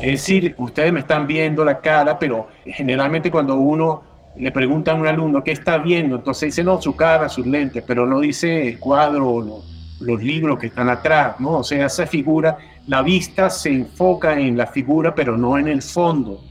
Es 0.00 0.12
decir, 0.12 0.54
ustedes 0.58 0.92
me 0.92 1.00
están 1.00 1.26
viendo 1.26 1.64
la 1.64 1.80
cara, 1.80 2.18
pero 2.18 2.48
generalmente 2.64 3.30
cuando 3.30 3.56
uno 3.56 4.02
le 4.36 4.50
pregunta 4.50 4.92
a 4.92 4.94
un 4.94 5.06
alumno 5.06 5.44
qué 5.44 5.52
está 5.52 5.78
viendo, 5.78 6.16
entonces 6.16 6.48
dice, 6.48 6.64
no, 6.64 6.80
su 6.80 6.96
cara, 6.96 7.28
sus 7.28 7.46
lentes, 7.46 7.84
pero 7.86 8.06
no 8.06 8.18
dice 8.20 8.68
el 8.68 8.78
cuadro, 8.78 9.40
los, 9.40 9.98
los 10.00 10.22
libros 10.22 10.58
que 10.58 10.68
están 10.68 10.88
atrás, 10.88 11.38
¿no? 11.38 11.58
O 11.58 11.64
sea, 11.64 11.86
esa 11.86 12.06
figura 12.06 12.58
la 12.86 13.02
vista 13.02 13.48
se 13.50 13.70
enfoca 13.70 14.38
en 14.38 14.56
la 14.56 14.66
figura, 14.66 15.14
pero 15.14 15.36
no 15.36 15.56
en 15.58 15.68
el 15.68 15.82
fondo, 15.82 16.42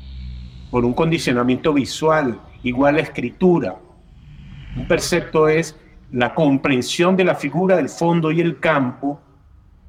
por 0.70 0.86
un 0.86 0.94
condicionamiento 0.94 1.74
visual, 1.74 2.40
igual 2.64 2.96
la 2.96 3.02
escritura. 3.02 3.76
Un 4.76 4.88
percepto 4.88 5.48
es 5.48 5.76
la 6.12 6.34
comprensión 6.34 7.18
de 7.18 7.26
la 7.26 7.36
figura, 7.36 7.76
del 7.76 7.90
fondo 7.90 8.32
y 8.32 8.40
el 8.42 8.60
campo, 8.60 9.20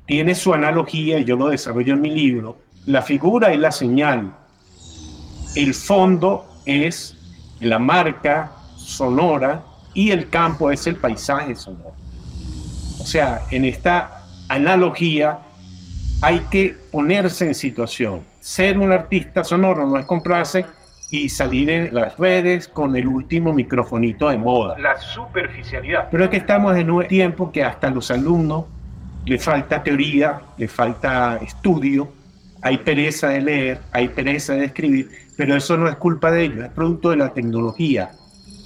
tiene 0.07 0.35
su 0.35 0.53
analogía, 0.53 1.19
y 1.19 1.25
yo 1.25 1.37
lo 1.37 1.49
desarrollo 1.49 1.95
en 1.95 2.01
mi 2.01 2.11
libro, 2.11 2.59
la 2.87 3.03
figura 3.03 3.53
es 3.53 3.61
la 3.61 3.71
señal, 3.71 4.35
el 5.55 5.75
fondo 5.75 6.47
es 6.67 7.17
la 7.61 7.79
marca 7.79 8.53
sonora 8.77 9.63
y 9.95 10.11
el 10.11 10.29
campo 10.29 10.73
es 10.73 10.87
el 10.89 10.97
paisaje 10.97 11.55
sonoro. 11.55 11.95
O 12.99 13.07
sea, 13.07 13.43
en 13.51 13.65
esta 13.65 14.25
analogía 14.49 15.39
hay 16.23 16.39
que 16.51 16.77
ponerse 16.91 17.49
en 17.49 17.55
situación. 17.55 18.21
Ser 18.41 18.79
un 18.79 18.93
artista 18.93 19.43
sonoro 19.43 19.87
no 19.87 19.99
es 19.99 20.07
comprarse 20.07 20.65
y 21.11 21.29
salir 21.29 21.69
en 21.69 21.95
las 21.95 22.17
redes 22.17 22.69
con 22.69 22.97
el 22.97 23.09
último 23.09 23.53
microfonito 23.53 24.31
de 24.31 24.39
moda. 24.39 24.79
La 24.79 24.99
superficialidad. 24.99 26.09
Pero 26.11 26.25
es 26.25 26.31
que 26.31 26.37
estamos 26.39 26.77
en 26.77 26.91
un 26.91 27.07
tiempo 27.09 27.51
que 27.51 27.65
hasta 27.65 27.91
los 27.91 28.11
alumnos 28.13 28.67
le 29.27 29.37
falta 29.39 29.83
teoría, 29.83 30.41
le 30.57 30.69
falta 30.69 31.39
estudio, 31.43 32.13
hay 32.63 32.79
pereza 32.79 33.29
de 33.29 33.41
leer, 33.41 33.81
hay 33.91 34.09
pereza 34.09 34.55
de 34.55 34.67
escribir, 34.67 35.11
pero 35.37 35.57
eso 35.57 35.77
no 35.77 35.89
es 35.89 35.97
culpa 35.97 36.31
de 36.31 36.45
ellos, 36.45 36.65
es 36.65 36.71
producto 36.71 37.11
de 37.11 37.17
la 37.17 37.35
tecnología. 37.35 38.13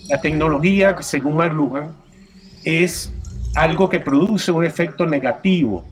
La 0.09 0.21
tecnología, 0.21 0.95
según 1.01 1.38
McLuhan, 1.38 1.97
es 2.64 3.12
algo 3.55 3.88
que 3.88 3.99
produce 3.99 4.53
un 4.53 4.64
efecto 4.64 5.07
negativo. 5.07 5.85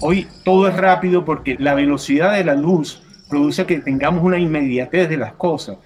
Hoy 0.00 0.26
todo 0.44 0.68
es 0.68 0.76
rápido 0.76 1.24
porque 1.24 1.56
la 1.58 1.74
velocidad 1.74 2.34
de 2.34 2.44
la 2.44 2.54
luz 2.54 3.02
produce 3.30 3.64
que 3.64 3.78
tengamos 3.78 4.22
una 4.22 4.38
inmediatez 4.38 5.08
de 5.08 5.16
las 5.16 5.32
cosas. 5.32 5.78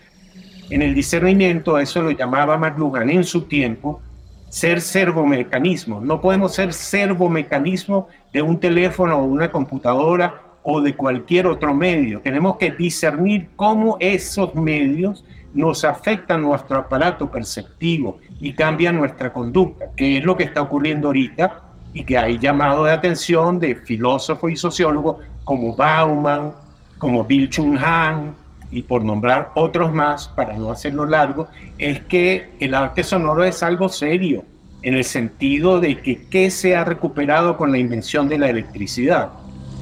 En 0.69 0.83
el 0.83 0.95
discernimiento, 0.95 1.79
eso 1.79 2.03
lo 2.03 2.11
llamaba 2.11 2.59
McLuhan 2.59 3.09
en 3.09 3.23
su 3.23 3.43
tiempo, 3.43 4.01
ser 4.49 4.81
servomecanismo. 4.81 6.01
No 6.01 6.21
podemos 6.21 6.55
ser 6.55 6.73
servomecanismo 6.73 8.09
de 8.33 8.43
un 8.43 8.59
teléfono 8.59 9.17
o 9.19 9.25
una 9.25 9.51
computadora 9.51 10.43
o 10.65 10.81
de 10.81 10.97
cualquier 10.97 11.47
otro 11.47 11.73
medio. 11.73 12.21
Tenemos 12.21 12.57
que 12.57 12.73
discernir 12.73 13.51
cómo 13.55 13.97
esos 14.01 14.55
medios 14.57 15.25
nos 15.55 15.85
afectan 15.85 16.43
nuestro 16.43 16.79
aparato 16.79 17.31
perceptivo 17.31 18.19
y 18.41 18.53
cambian 18.55 18.97
nuestra 18.97 19.33
conducta, 19.33 19.87
que 19.97 20.19
es 20.19 20.25
lo 20.25 20.37
que 20.37 20.45
está 20.45 20.63
ocurriendo 20.63 21.09
ahorita 21.09 21.70
y 21.93 22.05
que 22.05 22.19
hay 22.19 22.39
llamado 22.39 22.85
de 22.85 22.93
atención 22.93 23.59
de 23.59 23.75
filósofos 23.75 24.51
y 24.51 24.57
sociólogos 24.57 25.17
como 25.45 25.75
Bauman, 25.75 26.53
como 26.99 27.25
Bill 27.25 27.49
Chung 27.51 27.79
Han 27.79 28.35
y 28.71 28.83
por 28.83 29.05
nombrar 29.05 29.51
otros 29.55 29.93
más, 29.93 30.29
para 30.29 30.57
no 30.57 30.71
hacerlo 30.71 31.05
largo, 31.05 31.49
es 31.79 32.01
que 32.05 32.53
el 32.61 32.75
arte 32.75 33.03
sonoro 33.03 33.43
es 33.43 33.63
algo 33.63 33.89
serio, 33.89 34.45
en 34.83 34.95
el 34.95 35.05
sentido 35.05 35.81
de 35.81 35.99
que 36.01 36.27
¿qué 36.29 36.51
se 36.51 36.77
ha 36.77 36.85
recuperado 36.85 37.57
con 37.57 37.73
la 37.73 37.79
invención 37.79 38.29
de 38.29 38.39
la 38.39 38.49
electricidad? 38.49 39.31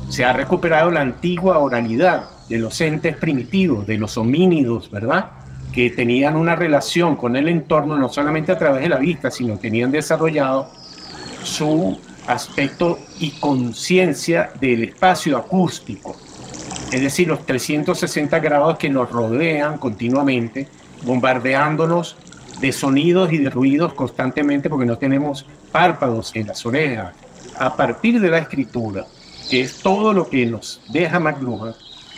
Se 0.08 0.24
ha 0.24 0.32
recuperado 0.32 0.90
la 0.90 1.02
antigua 1.02 1.58
oralidad 1.58 2.30
de 2.48 2.58
los 2.58 2.80
entes 2.80 3.14
primitivos, 3.16 3.86
de 3.86 3.98
los 3.98 4.16
homínidos, 4.16 4.90
¿verdad? 4.90 5.32
Que 5.72 5.90
tenían 5.90 6.34
una 6.34 6.56
relación 6.56 7.14
con 7.14 7.36
el 7.36 7.48
entorno 7.48 7.98
no 7.98 8.08
solamente 8.08 8.52
a 8.52 8.58
través 8.58 8.82
de 8.82 8.88
la 8.88 8.96
vista, 8.96 9.30
sino 9.30 9.58
tenían 9.58 9.90
desarrollado 9.90 10.70
su 11.48 11.98
aspecto 12.26 12.98
y 13.18 13.30
conciencia 13.32 14.50
del 14.60 14.84
espacio 14.84 15.36
acústico 15.36 16.14
es 16.92 17.02
decir, 17.02 17.28
los 17.28 17.44
360 17.44 18.38
grados 18.38 18.78
que 18.78 18.88
nos 18.88 19.10
rodean 19.10 19.76
continuamente, 19.76 20.68
bombardeándonos 21.02 22.16
de 22.60 22.72
sonidos 22.72 23.30
y 23.30 23.38
de 23.38 23.50
ruidos 23.50 23.92
constantemente 23.92 24.70
porque 24.70 24.86
no 24.86 24.96
tenemos 24.96 25.44
párpados 25.70 26.34
en 26.34 26.46
las 26.46 26.64
orejas. 26.64 27.14
A 27.58 27.76
partir 27.76 28.20
de 28.20 28.30
la 28.30 28.38
escritura, 28.38 29.04
que 29.50 29.60
es 29.60 29.80
todo 29.80 30.14
lo 30.14 30.28
que 30.28 30.46
nos 30.46 30.80
deja 30.88 31.20
McLuhan, 31.20 31.74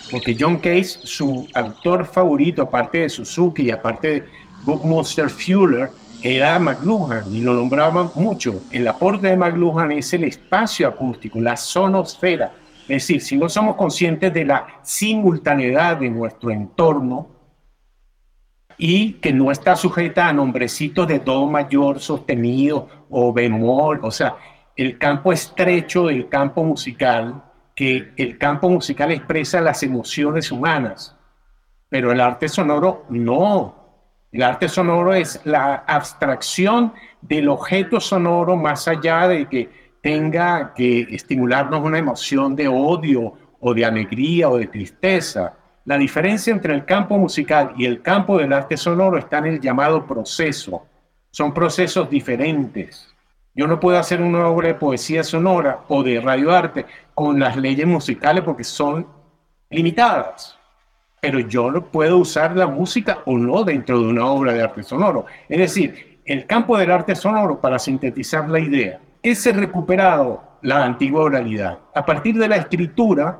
porque 0.09 0.37
John 0.39 0.59
Case, 0.59 1.01
su 1.03 1.49
autor 1.53 2.07
favorito, 2.07 2.63
aparte 2.63 2.99
de 2.99 3.09
Suzuki 3.09 3.63
y 3.65 3.71
aparte 3.73 4.09
de 4.09 4.25
Bookmonster 4.63 5.29
Fuller, 5.31 5.91
era 6.23 6.59
McLuhan 6.59 7.25
y 7.35 7.41
lo 7.41 7.55
nombraban 7.55 8.11
mucho. 8.15 8.63
El 8.71 8.87
aporte 8.89 9.29
de 9.29 9.37
McLuhan 9.37 9.93
es 9.93 10.13
el 10.13 10.25
espacio 10.25 10.89
acústico, 10.89 11.41
la 11.41 11.57
sonosfera, 11.57 12.53
es 12.83 13.07
decir, 13.07 13.21
si 13.23 13.37
no 13.37 13.49
somos 13.49 13.77
conscientes 13.77 14.35
de 14.35 14.45
la 14.45 14.67
simultaneidad 14.83 15.99
de 15.99 16.11
nuestro 16.11 16.51
entorno 16.51 17.29
y 18.77 19.13
que 19.15 19.33
no 19.33 19.51
está 19.51 19.77
sujeta 19.77 20.29
a 20.29 20.33
nombrecitos 20.33 21.07
de 21.07 21.21
do 21.21 21.47
mayor 21.47 22.01
sostenido 22.01 22.89
o 23.09 23.33
bemol, 23.33 24.01
o 24.03 24.11
sea, 24.11 24.37
el 24.75 24.99
campo 24.99 25.33
estrecho 25.33 26.07
del 26.07 26.29
campo 26.29 26.65
musical, 26.65 27.45
que 27.75 28.13
el 28.17 28.39
campo 28.39 28.69
musical 28.69 29.13
expresa 29.13 29.61
las 29.61 29.83
emociones 29.83 30.51
humanas, 30.51 31.17
pero 31.89 32.11
el 32.13 32.21
arte 32.21 32.49
sonoro 32.49 33.05
no. 33.11 33.80
El 34.33 34.43
arte 34.45 34.69
sonoro 34.69 35.13
es 35.13 35.41
la 35.45 35.75
abstracción 35.87 36.93
del 37.21 37.49
objeto 37.49 38.01
sonoro 38.01 38.57
más 38.57 38.87
allá 38.87 39.27
de 39.27 39.47
que 39.47 39.69
tenga 40.01 40.73
que 40.75 41.01
estimularnos 41.11 41.83
una 41.83 41.99
emoción 41.99 42.55
de 42.55 42.69
odio 42.69 43.35
o 43.59 43.75
de 43.75 43.85
alegría 43.85 44.49
o 44.49 44.57
de 44.57 44.69
tristeza. 44.69 45.55
La 45.85 45.99
diferencia 45.99 46.53
entre 46.53 46.75
el 46.75 46.85
campo 46.85 47.19
musical 47.19 47.73
y 47.77 47.87
el 47.87 48.03
campo 48.03 48.39
del 48.39 48.53
arte 48.53 48.77
sonoro 48.77 49.19
está 49.19 49.39
en 49.39 49.47
el 49.47 49.61
llamado 49.61 50.07
proceso. 50.07 50.87
Son 51.33 51.53
procesos 51.53 52.09
diferentes. 52.09 53.13
Yo 53.53 53.67
no 53.67 53.81
puedo 53.81 53.99
hacer 53.99 54.23
una 54.23 54.47
obra 54.47 54.69
de 54.69 54.75
poesía 54.75 55.25
sonora 55.25 55.81
o 55.89 56.05
de 56.05 56.21
radioarte 56.21 56.87
con 57.15 57.41
las 57.41 57.57
leyes 57.57 57.87
musicales 57.87 58.45
porque 58.45 58.63
son 58.63 59.09
limitadas. 59.71 60.60
Pero 61.21 61.41
yo 61.41 61.71
puedo 61.91 62.19
usar 62.19 62.57
la 62.57 62.67
música 62.67 63.19
o 63.27 63.37
no 63.37 63.63
dentro 63.65 64.01
de 64.01 64.09
una 64.09 64.27
obra 64.27 64.53
de 64.53 64.63
arte 64.63 64.83
sonoro. 64.83 65.27
Es 65.49 65.59
decir, 65.59 66.21
el 66.25 66.47
campo 66.47 66.79
del 66.79 66.91
arte 66.91 67.15
sonoro, 67.15 67.61
para 67.61 67.79
sintetizar 67.79 68.49
la 68.49 68.61
idea, 68.61 69.01
es 69.23 69.45
recuperado 69.55 70.43
la 70.63 70.85
antigua 70.85 71.25
oralidad. 71.25 71.79
A 71.95 72.05
partir 72.05 72.37
de 72.39 72.49
la 72.49 72.57
escritura 72.57 73.39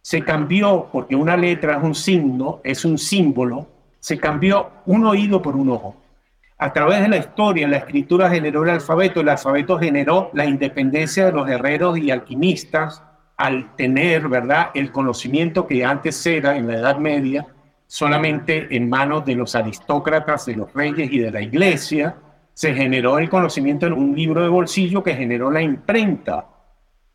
se 0.00 0.22
cambió, 0.22 0.88
porque 0.90 1.16
una 1.16 1.36
letra 1.36 1.76
es 1.76 1.82
un 1.82 1.94
signo, 1.94 2.60
es 2.64 2.84
un 2.84 2.96
símbolo, 2.96 3.66
se 4.00 4.18
cambió 4.18 4.70
un 4.86 5.04
oído 5.04 5.42
por 5.42 5.56
un 5.56 5.70
ojo. 5.70 5.96
A 6.56 6.72
través 6.72 7.00
de 7.00 7.08
la 7.08 7.18
historia, 7.18 7.68
la 7.68 7.76
escritura 7.76 8.30
generó 8.30 8.64
el 8.64 8.70
alfabeto, 8.70 9.20
el 9.20 9.28
alfabeto 9.28 9.78
generó 9.78 10.30
la 10.32 10.44
independencia 10.44 11.26
de 11.26 11.32
los 11.32 11.48
herreros 11.48 11.98
y 11.98 12.10
alquimistas 12.10 13.02
al 13.38 13.74
tener, 13.76 14.28
¿verdad?, 14.28 14.70
el 14.74 14.92
conocimiento 14.92 15.66
que 15.66 15.84
antes 15.84 16.26
era 16.26 16.56
en 16.56 16.66
la 16.66 16.74
Edad 16.74 16.98
Media 16.98 17.46
solamente 17.86 18.76
en 18.76 18.88
manos 18.88 19.24
de 19.24 19.34
los 19.34 19.54
aristócratas, 19.54 20.44
de 20.44 20.56
los 20.56 20.72
reyes 20.74 21.10
y 21.10 21.20
de 21.20 21.30
la 21.30 21.40
iglesia, 21.40 22.16
se 22.52 22.74
generó 22.74 23.18
el 23.18 23.30
conocimiento 23.30 23.86
en 23.86 23.94
un 23.94 24.14
libro 24.14 24.42
de 24.42 24.48
bolsillo 24.48 25.02
que 25.02 25.14
generó 25.14 25.50
la 25.50 25.62
imprenta. 25.62 26.46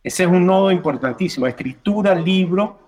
Ese 0.01 0.23
es 0.23 0.29
un 0.29 0.45
nodo 0.45 0.71
importantísimo. 0.71 1.45
Escritura, 1.45 2.15
libro, 2.15 2.79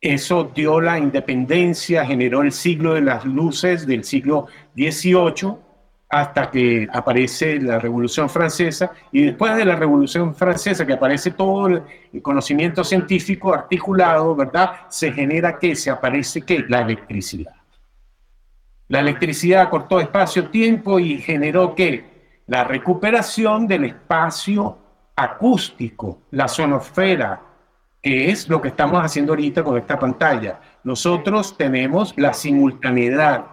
eso 0.00 0.50
dio 0.54 0.80
la 0.80 0.98
independencia, 0.98 2.04
generó 2.04 2.42
el 2.42 2.50
siglo 2.50 2.94
de 2.94 3.02
las 3.02 3.24
luces 3.24 3.86
del 3.86 4.02
siglo 4.02 4.46
XVIII 4.74 5.67
hasta 6.08 6.50
que 6.50 6.88
aparece 6.90 7.60
la 7.60 7.78
Revolución 7.78 8.30
Francesa 8.30 8.92
y 9.12 9.26
después 9.26 9.54
de 9.56 9.64
la 9.64 9.76
Revolución 9.76 10.34
Francesa 10.34 10.86
que 10.86 10.94
aparece 10.94 11.32
todo 11.32 11.66
el 11.66 12.22
conocimiento 12.22 12.82
científico 12.82 13.52
articulado, 13.52 14.34
¿verdad? 14.34 14.72
Se 14.88 15.12
genera 15.12 15.58
que 15.58 15.76
se 15.76 15.90
aparece 15.90 16.42
que 16.42 16.64
la 16.68 16.80
electricidad. 16.80 17.54
La 18.88 19.00
electricidad 19.00 19.68
cortó 19.68 20.00
espacio-tiempo 20.00 20.98
y 20.98 21.18
generó 21.18 21.74
que 21.74 22.40
la 22.46 22.64
recuperación 22.64 23.66
del 23.66 23.84
espacio 23.84 24.78
acústico, 25.14 26.22
la 26.30 26.48
sonosfera, 26.48 27.42
que 28.00 28.30
es 28.30 28.48
lo 28.48 28.62
que 28.62 28.68
estamos 28.68 29.04
haciendo 29.04 29.32
ahorita 29.32 29.62
con 29.62 29.76
esta 29.76 29.98
pantalla. 29.98 30.58
Nosotros 30.84 31.58
tenemos 31.58 32.14
la 32.16 32.32
simultaneidad, 32.32 33.44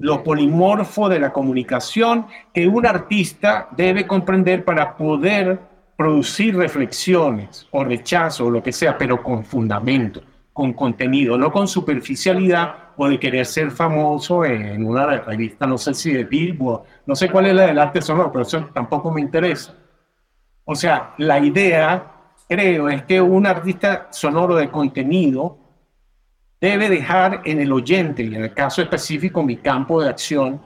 lo 0.00 0.24
polimorfo 0.24 1.08
de 1.08 1.20
la 1.20 1.32
comunicación 1.32 2.26
que 2.52 2.66
un 2.66 2.86
artista 2.86 3.68
debe 3.72 4.06
comprender 4.06 4.64
para 4.64 4.96
poder 4.96 5.60
producir 5.96 6.56
reflexiones 6.56 7.68
o 7.70 7.84
rechazo 7.84 8.46
o 8.46 8.50
lo 8.50 8.62
que 8.62 8.72
sea, 8.72 8.96
pero 8.96 9.22
con 9.22 9.44
fundamento, 9.44 10.22
con 10.54 10.72
contenido, 10.72 11.36
no 11.36 11.52
con 11.52 11.68
superficialidad 11.68 12.74
o 12.96 13.08
de 13.08 13.20
querer 13.20 13.44
ser 13.44 13.70
famoso 13.70 14.44
en 14.44 14.84
una 14.86 15.04
revista, 15.06 15.66
no 15.66 15.76
sé 15.76 15.92
si 15.92 16.12
de 16.12 16.24
Billboard, 16.24 16.82
no 17.04 17.14
sé 17.14 17.30
cuál 17.30 17.46
es 17.46 17.54
la 17.54 17.66
del 17.66 17.78
arte 17.78 18.00
sonoro, 18.00 18.32
pero 18.32 18.42
eso 18.42 18.70
tampoco 18.72 19.10
me 19.10 19.20
interesa. 19.20 19.74
O 20.64 20.74
sea, 20.74 21.14
la 21.18 21.38
idea, 21.38 22.32
creo, 22.48 22.88
es 22.88 23.02
que 23.04 23.20
un 23.20 23.46
artista 23.46 24.08
sonoro 24.10 24.56
de 24.56 24.70
contenido 24.70 25.58
debe 26.60 26.88
dejar 26.88 27.42
en 27.44 27.60
el 27.60 27.72
oyente, 27.72 28.22
y 28.22 28.34
en 28.34 28.44
el 28.44 28.54
caso 28.54 28.82
específico 28.82 29.42
mi 29.42 29.56
campo 29.56 30.02
de 30.02 30.10
acción 30.10 30.60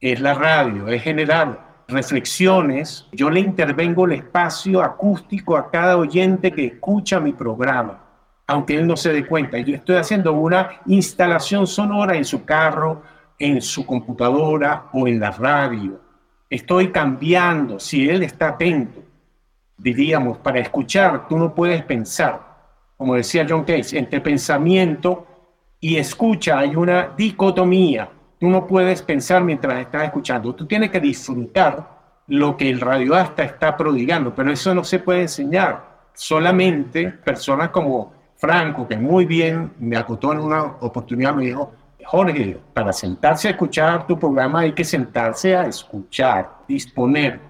es 0.00 0.20
la 0.20 0.34
radio, 0.34 0.88
es 0.88 1.02
generar 1.02 1.84
reflexiones, 1.88 3.06
yo 3.12 3.30
le 3.30 3.40
intervengo 3.40 4.06
el 4.06 4.12
espacio 4.12 4.82
acústico 4.82 5.56
a 5.56 5.70
cada 5.70 5.96
oyente 5.96 6.52
que 6.52 6.66
escucha 6.66 7.20
mi 7.20 7.32
programa 7.32 8.06
aunque 8.46 8.76
él 8.76 8.86
no 8.86 8.96
se 8.96 9.12
dé 9.12 9.26
cuenta. 9.26 9.58
Yo 9.58 9.74
estoy 9.74 9.96
haciendo 9.96 10.32
una 10.32 10.80
instalación 10.86 11.66
sonora 11.66 12.16
en 12.16 12.24
su 12.24 12.44
carro, 12.44 13.02
en 13.38 13.60
su 13.60 13.84
computadora 13.84 14.86
o 14.92 15.08
en 15.08 15.20
la 15.20 15.32
radio. 15.32 16.00
Estoy 16.48 16.92
cambiando, 16.92 17.80
si 17.80 18.08
él 18.08 18.22
está 18.22 18.48
atento. 18.48 19.02
diríamos, 19.78 20.38
para 20.38 20.60
escuchar, 20.60 21.28
tú 21.28 21.36
no 21.36 21.54
puedes 21.54 21.82
pensar. 21.82 22.45
Como 22.96 23.14
decía 23.14 23.46
John 23.48 23.64
Case, 23.64 23.98
entre 23.98 24.20
pensamiento 24.20 25.26
y 25.80 25.96
escucha 25.96 26.58
hay 26.58 26.74
una 26.74 27.10
dicotomía. 27.16 28.08
Tú 28.40 28.48
no 28.48 28.66
puedes 28.66 29.02
pensar 29.02 29.42
mientras 29.44 29.80
estás 29.80 30.04
escuchando. 30.04 30.54
Tú 30.54 30.66
tienes 30.66 30.90
que 30.90 31.00
disfrutar 31.00 31.96
lo 32.28 32.56
que 32.56 32.70
el 32.70 32.80
radioasta 32.80 33.44
está 33.44 33.76
prodigando, 33.76 34.34
pero 34.34 34.50
eso 34.50 34.74
no 34.74 34.82
se 34.82 34.98
puede 34.98 35.22
enseñar. 35.22 35.96
Solamente 36.14 37.08
personas 37.08 37.68
como 37.68 38.12
Franco, 38.36 38.88
que 38.88 38.96
muy 38.96 39.26
bien 39.26 39.72
me 39.78 39.96
acotó 39.96 40.32
en 40.32 40.40
una 40.40 40.62
oportunidad, 40.80 41.34
me 41.34 41.46
dijo, 41.46 41.72
Jorge, 42.04 42.58
para 42.72 42.92
sentarse 42.92 43.48
a 43.48 43.50
escuchar 43.52 44.06
tu 44.06 44.18
programa 44.18 44.60
hay 44.60 44.72
que 44.72 44.84
sentarse 44.84 45.56
a 45.56 45.66
escuchar, 45.66 46.50
disponer, 46.68 47.40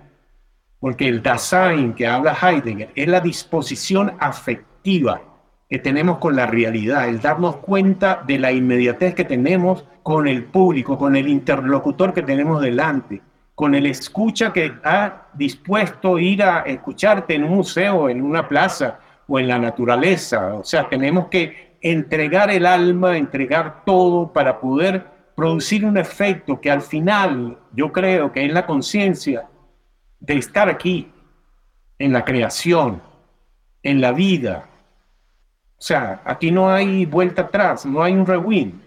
porque 0.80 1.08
el 1.08 1.22
Dasein 1.22 1.94
que 1.94 2.06
habla 2.06 2.36
Heidegger 2.40 2.90
es 2.94 3.08
la 3.08 3.20
disposición 3.20 4.14
afectiva 4.18 5.20
que 5.68 5.78
tenemos 5.78 6.18
con 6.18 6.36
la 6.36 6.46
realidad, 6.46 7.08
el 7.08 7.20
darnos 7.20 7.56
cuenta 7.56 8.22
de 8.26 8.38
la 8.38 8.52
inmediatez 8.52 9.14
que 9.14 9.24
tenemos 9.24 9.84
con 10.02 10.28
el 10.28 10.44
público, 10.44 10.96
con 10.96 11.16
el 11.16 11.28
interlocutor 11.28 12.14
que 12.14 12.22
tenemos 12.22 12.62
delante, 12.62 13.20
con 13.54 13.74
el 13.74 13.86
escucha 13.86 14.52
que 14.52 14.74
ha 14.84 15.28
dispuesto 15.34 16.18
ir 16.18 16.42
a 16.42 16.60
escucharte 16.60 17.34
en 17.34 17.44
un 17.44 17.56
museo, 17.56 18.08
en 18.08 18.22
una 18.22 18.48
plaza 18.48 19.00
o 19.26 19.40
en 19.40 19.48
la 19.48 19.58
naturaleza. 19.58 20.54
O 20.54 20.62
sea, 20.62 20.88
tenemos 20.88 21.26
que 21.28 21.76
entregar 21.80 22.50
el 22.50 22.66
alma, 22.66 23.16
entregar 23.16 23.82
todo 23.84 24.32
para 24.32 24.60
poder 24.60 25.06
producir 25.34 25.84
un 25.84 25.98
efecto 25.98 26.60
que 26.60 26.70
al 26.70 26.82
final 26.82 27.58
yo 27.72 27.92
creo 27.92 28.32
que 28.32 28.46
es 28.46 28.52
la 28.52 28.66
conciencia 28.66 29.48
de 30.20 30.34
estar 30.34 30.68
aquí, 30.68 31.10
en 31.98 32.12
la 32.12 32.24
creación, 32.24 33.02
en 33.82 34.00
la 34.00 34.12
vida, 34.12 34.68
o 35.78 35.82
sea, 35.82 36.22
aquí 36.24 36.50
no 36.50 36.70
hay 36.70 37.04
vuelta 37.04 37.42
atrás, 37.42 37.84
no 37.84 38.02
hay 38.02 38.14
un 38.14 38.24
rewind. 38.24 38.80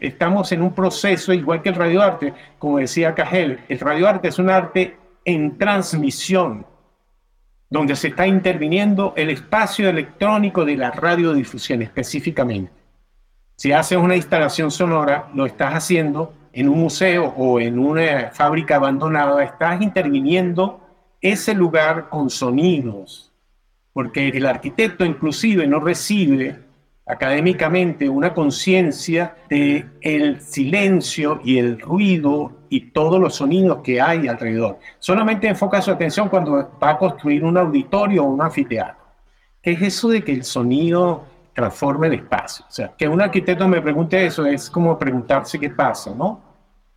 Estamos 0.00 0.50
en 0.50 0.62
un 0.62 0.74
proceso 0.74 1.32
igual 1.32 1.62
que 1.62 1.68
el 1.68 1.76
radioarte, 1.76 2.34
como 2.58 2.78
decía 2.78 3.14
Cajel, 3.14 3.60
el 3.68 3.78
radioarte 3.78 4.28
es 4.28 4.38
un 4.40 4.50
arte 4.50 4.96
en 5.24 5.56
transmisión, 5.56 6.66
donde 7.70 7.94
se 7.94 8.08
está 8.08 8.26
interviniendo 8.26 9.14
el 9.16 9.30
espacio 9.30 9.88
electrónico 9.88 10.64
de 10.64 10.76
la 10.76 10.90
radiodifusión 10.90 11.82
específicamente. 11.82 12.72
Si 13.56 13.70
haces 13.70 13.98
una 13.98 14.16
instalación 14.16 14.72
sonora, 14.72 15.30
lo 15.34 15.46
estás 15.46 15.74
haciendo 15.74 16.34
en 16.52 16.68
un 16.68 16.80
museo 16.80 17.32
o 17.36 17.60
en 17.60 17.78
una 17.78 18.30
fábrica 18.32 18.76
abandonada, 18.76 19.42
estás 19.44 19.80
interviniendo 19.80 20.80
ese 21.20 21.54
lugar 21.54 22.08
con 22.08 22.28
sonidos, 22.30 23.32
porque 23.94 24.28
el 24.28 24.44
arquitecto 24.44 25.06
inclusive 25.06 25.66
no 25.66 25.80
recibe 25.80 26.58
académicamente 27.06 28.08
una 28.08 28.34
conciencia 28.34 29.36
de 29.48 29.86
el 30.00 30.40
silencio 30.40 31.40
y 31.44 31.58
el 31.58 31.80
ruido 31.80 32.52
y 32.68 32.90
todos 32.90 33.20
los 33.20 33.36
sonidos 33.36 33.82
que 33.84 34.00
hay 34.00 34.26
alrededor. 34.26 34.78
Solamente 34.98 35.46
enfoca 35.46 35.80
su 35.80 35.92
atención 35.92 36.28
cuando 36.28 36.70
va 36.82 36.90
a 36.90 36.98
construir 36.98 37.44
un 37.44 37.56
auditorio 37.56 38.24
o 38.24 38.28
un 38.28 38.42
anfiteatro. 38.42 39.04
¿Qué 39.62 39.72
es 39.72 39.82
eso 39.82 40.08
de 40.08 40.24
que 40.24 40.32
el 40.32 40.44
sonido 40.44 41.24
transforme 41.54 42.08
el 42.08 42.14
espacio? 42.14 42.64
O 42.68 42.72
sea, 42.72 42.92
que 42.98 43.06
un 43.06 43.20
arquitecto 43.20 43.68
me 43.68 43.80
pregunte 43.80 44.26
eso 44.26 44.44
es 44.44 44.68
como 44.68 44.98
preguntarse 44.98 45.60
qué 45.60 45.70
pasa, 45.70 46.12
¿no? 46.14 46.42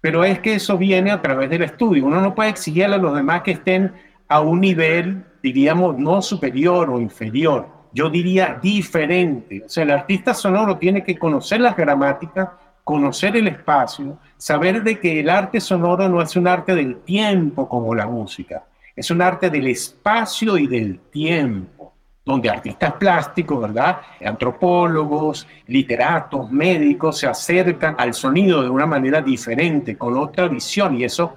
Pero 0.01 0.23
es 0.23 0.39
que 0.39 0.55
eso 0.55 0.77
viene 0.77 1.11
a 1.11 1.21
través 1.21 1.49
del 1.49 1.63
estudio. 1.63 2.05
Uno 2.05 2.21
no 2.21 2.33
puede 2.33 2.49
exigirle 2.49 2.95
a 2.95 2.97
los 2.97 3.15
demás 3.15 3.43
que 3.43 3.51
estén 3.51 3.93
a 4.27 4.39
un 4.39 4.61
nivel 4.61 5.23
diríamos, 5.41 5.97
no 5.97 6.21
superior 6.21 6.89
o 6.89 6.99
inferior, 6.99 7.67
yo 7.93 8.09
diría 8.09 8.59
diferente. 8.61 9.63
O 9.65 9.69
sea, 9.69 9.83
el 9.83 9.91
artista 9.91 10.33
sonoro 10.33 10.77
tiene 10.77 11.03
que 11.03 11.17
conocer 11.17 11.61
las 11.61 11.75
gramáticas, 11.75 12.49
conocer 12.83 13.35
el 13.35 13.47
espacio, 13.47 14.17
saber 14.37 14.83
de 14.83 14.99
que 14.99 15.19
el 15.19 15.29
arte 15.29 15.59
sonoro 15.59 16.07
no 16.07 16.21
es 16.21 16.35
un 16.35 16.47
arte 16.47 16.73
del 16.73 16.97
tiempo 17.01 17.67
como 17.67 17.93
la 17.93 18.07
música, 18.07 18.65
es 18.95 19.11
un 19.11 19.21
arte 19.21 19.49
del 19.49 19.67
espacio 19.67 20.57
y 20.57 20.67
del 20.67 20.99
tiempo, 21.11 21.93
donde 22.23 22.49
artistas 22.49 22.93
plásticos, 22.93 23.61
¿verdad? 23.61 23.97
Antropólogos, 24.25 25.47
literatos, 25.67 26.51
médicos 26.51 27.19
se 27.19 27.27
acercan 27.27 27.95
al 27.97 28.13
sonido 28.13 28.61
de 28.61 28.69
una 28.69 28.85
manera 28.85 29.21
diferente, 29.21 29.97
con 29.97 30.17
otra 30.17 30.47
visión, 30.47 30.99
y 30.99 31.03
eso 31.03 31.35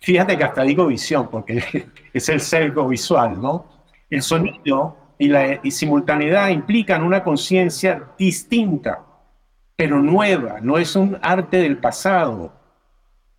Fíjate 0.00 0.36
que 0.38 0.44
hasta 0.44 0.62
digo 0.62 0.86
visión, 0.86 1.28
porque 1.30 1.86
es 2.12 2.28
el 2.28 2.40
cerco 2.40 2.88
visual, 2.88 3.40
¿no? 3.40 3.66
El 4.08 4.22
sonido 4.22 4.96
y 5.18 5.28
la 5.28 5.60
simultaneidad 5.70 6.48
implican 6.48 7.02
una 7.02 7.22
conciencia 7.22 8.04
distinta, 8.18 9.04
pero 9.76 10.00
nueva, 10.00 10.60
no 10.60 10.78
es 10.78 10.96
un 10.96 11.18
arte 11.20 11.58
del 11.58 11.78
pasado. 11.78 12.52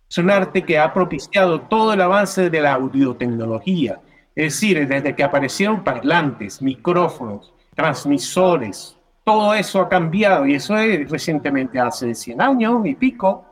Es 0.08 0.18
un 0.18 0.30
arte 0.30 0.62
que 0.62 0.78
ha 0.78 0.92
propiciado 0.92 1.62
todo 1.62 1.92
el 1.92 2.00
avance 2.00 2.50
de 2.50 2.60
la 2.60 2.74
audiotecnología. 2.74 4.00
Es 4.34 4.54
decir, 4.54 4.86
desde 4.86 5.14
que 5.14 5.24
aparecieron 5.24 5.82
parlantes, 5.82 6.62
micrófonos, 6.62 7.52
transmisores, 7.74 8.96
todo 9.24 9.54
eso 9.54 9.80
ha 9.80 9.88
cambiado 9.88 10.46
y 10.46 10.54
eso 10.54 10.76
es 10.76 11.08
recientemente, 11.10 11.78
hace 11.78 12.14
100 12.14 12.40
años 12.40 12.86
y 12.86 12.94
pico, 12.94 13.44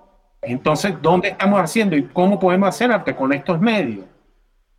entonces, 0.42 0.94
¿dónde 1.02 1.28
estamos 1.28 1.60
haciendo 1.60 1.96
y 1.96 2.04
cómo 2.04 2.38
podemos 2.38 2.68
hacer 2.68 2.90
arte 2.90 3.14
con 3.14 3.32
estos 3.32 3.60
medios? 3.60 4.06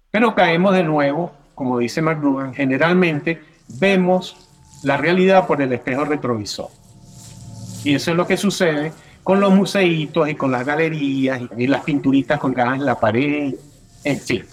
Pero 0.09 0.33
caemos 0.33 0.73
de 0.73 0.83
nuevo, 0.83 1.31
como 1.55 1.77
dice 1.77 2.01
McLuhan, 2.01 2.53
generalmente 2.53 3.41
vemos 3.79 4.49
la 4.83 4.97
realidad 4.97 5.45
por 5.47 5.61
el 5.61 5.71
espejo 5.71 6.05
retrovisor. 6.05 6.69
Y 7.83 7.95
eso 7.95 8.11
es 8.11 8.17
lo 8.17 8.27
que 8.27 8.37
sucede 8.37 8.91
con 9.23 9.39
los 9.39 9.53
museitos 9.53 10.27
y 10.27 10.35
con 10.35 10.51
las 10.51 10.65
galerías 10.65 11.41
y, 11.55 11.67
las 11.67 11.83
pinturitas 11.83 12.39
colgadas 12.39 12.75
en 12.75 12.85
la 12.85 12.99
pared, 12.99 13.53
en 14.03 14.19
fin. 14.19 14.43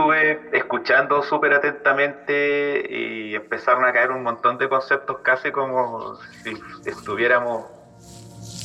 Estuve 0.00 0.48
escuchando 0.52 1.22
súper 1.22 1.52
atentamente 1.52 2.86
y 2.88 3.34
empezaron 3.34 3.84
a 3.84 3.92
caer 3.92 4.10
un 4.10 4.22
montón 4.22 4.56
de 4.56 4.66
conceptos 4.66 5.18
casi 5.22 5.52
como 5.52 6.18
si 6.42 6.54
estuviéramos 6.86 7.66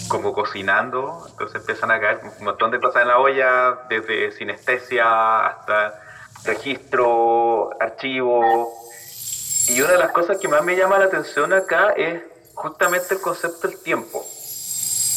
como 0.08 0.34
cocinando, 0.34 1.26
entonces 1.30 1.60
empiezan 1.62 1.92
a 1.92 2.00
caer 2.00 2.22
un 2.40 2.46
montón 2.46 2.72
de 2.72 2.80
cosas 2.80 3.02
en 3.02 3.10
la 3.10 3.20
olla, 3.20 3.80
desde 3.90 4.32
sinestesia 4.32 5.48
hasta 5.48 6.00
registro, 6.46 7.72
archivo. 7.82 8.72
Y 9.68 9.82
una 9.82 9.94
de 9.94 9.98
las 9.98 10.12
cosas 10.12 10.38
que 10.38 10.48
más 10.48 10.64
me 10.64 10.78
llama 10.78 11.00
la 11.00 11.06
atención 11.06 11.52
acá 11.52 11.90
es 11.98 12.22
justamente 12.54 13.16
el 13.16 13.22
concepto 13.22 13.68
del 13.68 13.82
tiempo. 13.82 14.24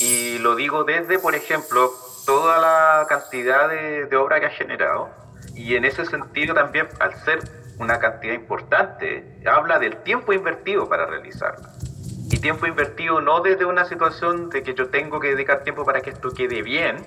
Y 0.01 0.39
lo 0.39 0.57
digo 0.57 0.85
desde, 0.85 1.19
por 1.19 1.35
ejemplo, 1.35 1.93
toda 2.25 2.59
la 2.59 3.07
cantidad 3.09 3.69
de, 3.69 4.07
de 4.07 4.16
obra 4.16 4.41
que 4.41 4.47
ha 4.47 4.51
generado. 4.51 5.28
Y 5.59 5.74
en 5.74 5.84
ese 5.84 6.06
sentido 6.06 6.54
también, 6.54 6.86
al 7.00 7.16
ser 7.16 7.40
una 7.80 7.98
cantidad 7.98 8.32
importante, 8.32 9.40
habla 9.44 9.80
del 9.80 9.96
tiempo 10.04 10.32
invertido 10.32 10.88
para 10.88 11.04
realizarla. 11.04 11.70
Y 12.30 12.38
tiempo 12.38 12.66
invertido 12.66 13.20
no 13.20 13.40
desde 13.40 13.64
una 13.64 13.84
situación 13.84 14.50
de 14.50 14.62
que 14.62 14.74
yo 14.74 14.88
tengo 14.88 15.18
que 15.18 15.34
dedicar 15.34 15.64
tiempo 15.64 15.84
para 15.84 16.00
que 16.00 16.11
esto 16.11 16.30
quede 16.30 16.62
bien, 16.62 17.04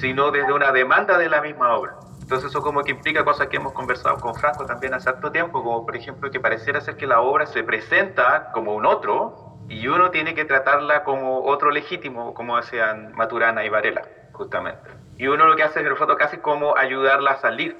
sino 0.00 0.32
desde 0.32 0.52
una 0.52 0.72
demanda 0.72 1.16
de 1.16 1.28
la 1.28 1.40
misma 1.40 1.76
obra. 1.76 1.94
Entonces 2.20 2.50
eso 2.50 2.60
como 2.60 2.82
que 2.82 2.90
implica 2.90 3.24
cosas 3.24 3.46
que 3.46 3.58
hemos 3.58 3.72
conversado 3.72 4.16
con 4.16 4.34
Franco 4.34 4.66
también 4.66 4.92
hace 4.92 5.08
harto 5.08 5.30
tiempo, 5.30 5.62
como 5.62 5.86
por 5.86 5.94
ejemplo 5.94 6.28
que 6.32 6.40
pareciera 6.40 6.80
ser 6.80 6.96
que 6.96 7.06
la 7.06 7.20
obra 7.20 7.46
se 7.46 7.62
presenta 7.62 8.50
como 8.52 8.74
un 8.74 8.84
otro 8.84 9.58
y 9.68 9.86
uno 9.86 10.10
tiene 10.10 10.34
que 10.34 10.44
tratarla 10.44 11.04
como 11.04 11.44
otro 11.44 11.70
legítimo, 11.70 12.34
como 12.34 12.56
decían 12.56 13.12
Maturana 13.14 13.64
y 13.64 13.68
Varela, 13.68 14.02
justamente. 14.32 15.05
Y 15.18 15.26
uno 15.26 15.46
lo 15.46 15.56
que 15.56 15.62
hace 15.62 15.80
en 15.80 15.86
el 15.86 15.96
foto 15.96 16.16
casi 16.16 16.38
como 16.38 16.76
ayudarla 16.76 17.32
a 17.32 17.40
salir, 17.40 17.76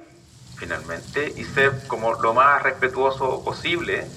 finalmente, 0.57 1.33
y 1.35 1.43
ser 1.43 1.71
como 1.87 2.13
lo 2.13 2.33
más 2.33 2.63
respetuoso 2.63 3.43
posible 3.43 4.07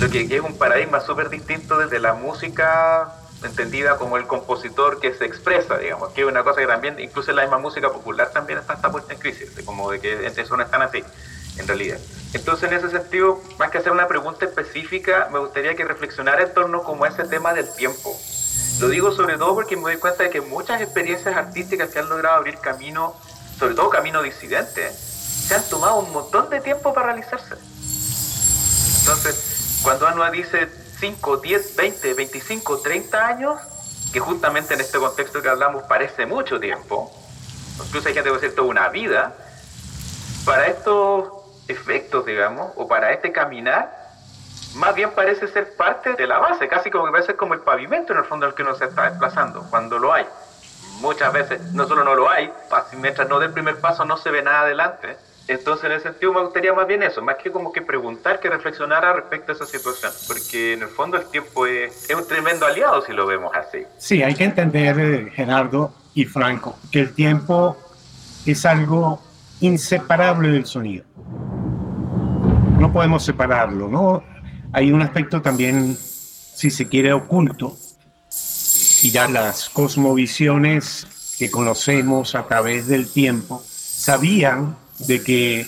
lo 0.00 0.08
que 0.08 0.22
es 0.34 0.40
un 0.40 0.56
paradigma 0.56 1.00
súper 1.00 1.28
distinto 1.28 1.76
desde 1.76 1.98
la 1.98 2.14
música 2.14 3.12
entendida 3.44 3.98
como 3.98 4.16
el 4.16 4.26
compositor 4.26 4.98
que 4.98 5.12
se 5.12 5.26
expresa, 5.26 5.76
digamos, 5.76 6.10
que 6.12 6.22
es 6.22 6.26
una 6.26 6.42
cosa 6.42 6.60
que 6.60 6.66
también, 6.66 6.98
incluso 6.98 7.30
en 7.30 7.36
la 7.36 7.42
misma 7.42 7.58
música 7.58 7.90
popular 7.90 8.30
también 8.32 8.58
está, 8.58 8.74
está 8.74 8.90
puesta 8.90 9.12
en 9.12 9.18
crisis, 9.18 9.50
como 9.64 9.90
de 9.90 10.00
que 10.00 10.26
eso 10.26 10.56
no 10.56 10.62
están 10.62 10.82
así, 10.82 11.04
en 11.58 11.66
realidad. 11.66 11.98
Entonces, 12.32 12.70
en 12.70 12.78
ese 12.78 12.90
sentido, 12.90 13.42
más 13.58 13.70
que 13.70 13.78
hacer 13.78 13.92
una 13.92 14.08
pregunta 14.08 14.46
específica, 14.46 15.28
me 15.32 15.38
gustaría 15.38 15.74
que 15.74 15.84
reflexionara 15.84 16.42
en 16.42 16.54
torno 16.54 16.82
como 16.82 17.04
a 17.04 17.08
ese 17.08 17.24
tema 17.24 17.52
del 17.52 17.66
tiempo. 17.74 18.18
Lo 18.80 18.88
digo 18.88 19.12
sobre 19.12 19.36
todo 19.36 19.54
porque 19.54 19.76
me 19.76 19.82
doy 19.82 19.98
cuenta 19.98 20.22
de 20.22 20.30
que 20.30 20.40
muchas 20.40 20.80
experiencias 20.80 21.36
artísticas 21.36 21.90
que 21.90 21.98
han 21.98 22.08
logrado 22.08 22.36
abrir 22.36 22.56
camino, 22.58 23.14
sobre 23.58 23.74
todo 23.74 23.90
camino 23.90 24.22
disidente, 24.22 24.90
se 24.90 25.54
han 25.54 25.62
tomado 25.68 25.98
un 25.98 26.10
montón 26.12 26.48
de 26.48 26.62
tiempo 26.62 26.94
para 26.94 27.08
realizarse. 27.08 27.56
Entonces, 29.00 29.80
cuando 29.82 30.06
Anua 30.06 30.30
dice 30.30 30.70
5, 30.98 31.36
10, 31.36 31.76
20, 31.76 32.14
25, 32.14 32.78
30 32.80 33.26
años, 33.26 33.60
que 34.14 34.20
justamente 34.20 34.72
en 34.72 34.80
este 34.80 34.98
contexto 34.98 35.42
que 35.42 35.50
hablamos 35.50 35.82
parece 35.82 36.24
mucho 36.24 36.58
tiempo, 36.58 37.12
incluso 37.84 38.08
hay 38.08 38.14
gente 38.14 38.30
que 38.30 38.36
decir 38.36 38.54
toda 38.54 38.68
una 38.68 38.88
vida, 38.88 39.36
para 40.46 40.68
estos 40.68 41.28
efectos, 41.68 42.24
digamos, 42.24 42.72
o 42.76 42.88
para 42.88 43.12
este 43.12 43.30
caminar, 43.30 43.99
más 44.74 44.94
bien 44.94 45.10
parece 45.10 45.48
ser 45.48 45.74
parte 45.76 46.14
de 46.14 46.26
la 46.26 46.38
base, 46.38 46.68
casi 46.68 46.90
como 46.90 47.06
que 47.06 47.12
parece 47.12 47.36
como 47.36 47.54
el 47.54 47.60
pavimento 47.60 48.12
en 48.12 48.20
el 48.20 48.24
fondo 48.24 48.46
al 48.46 48.54
que 48.54 48.62
uno 48.62 48.74
se 48.74 48.86
está 48.86 49.10
desplazando, 49.10 49.66
cuando 49.70 49.98
lo 49.98 50.12
hay. 50.12 50.26
Muchas 51.00 51.32
veces 51.32 51.60
no 51.72 51.86
solo 51.86 52.04
no 52.04 52.14
lo 52.14 52.28
hay, 52.28 52.52
mientras 52.98 53.28
no 53.28 53.38
dé 53.38 53.46
el 53.46 53.52
primer 53.52 53.80
paso 53.80 54.04
no 54.04 54.16
se 54.16 54.30
ve 54.30 54.42
nada 54.42 54.60
adelante, 54.60 55.16
entonces, 55.50 55.86
en 55.86 55.92
ese 55.92 56.02
sentido, 56.04 56.32
me 56.32 56.42
gustaría 56.42 56.72
más 56.72 56.86
bien 56.86 57.02
eso, 57.02 57.22
más 57.22 57.34
que 57.34 57.50
como 57.50 57.72
que 57.72 57.82
preguntar, 57.82 58.38
que 58.38 58.48
reflexionara 58.48 59.12
respecto 59.12 59.50
a 59.50 59.54
esa 59.56 59.66
situación, 59.66 60.12
porque 60.28 60.74
en 60.74 60.82
el 60.82 60.88
fondo 60.88 61.16
el 61.16 61.24
tiempo 61.26 61.66
es, 61.66 62.08
es 62.08 62.16
un 62.16 62.24
tremendo 62.28 62.66
aliado 62.66 63.02
si 63.02 63.12
lo 63.12 63.26
vemos 63.26 63.52
así. 63.56 63.84
Sí, 63.98 64.22
hay 64.22 64.36
que 64.36 64.44
entender, 64.44 65.00
eh, 65.00 65.30
Gerardo 65.34 65.92
y 66.14 66.24
Franco, 66.24 66.78
que 66.92 67.00
el 67.00 67.14
tiempo 67.14 67.76
es 68.46 68.64
algo 68.64 69.20
inseparable 69.60 70.50
del 70.50 70.66
sonido. 70.66 71.04
No 72.78 72.92
podemos 72.92 73.24
separarlo, 73.24 73.88
¿no? 73.88 74.22
Hay 74.72 74.92
un 74.92 75.02
aspecto 75.02 75.42
también, 75.42 75.96
si 75.96 76.70
se 76.70 76.88
quiere, 76.88 77.12
oculto, 77.12 77.76
y 79.02 79.10
ya 79.10 79.26
las 79.26 79.68
cosmovisiones 79.68 81.06
que 81.38 81.50
conocemos 81.50 82.34
a 82.36 82.46
través 82.46 82.86
del 82.86 83.10
tiempo 83.10 83.64
sabían 83.66 84.76
de 84.98 85.22
que 85.22 85.66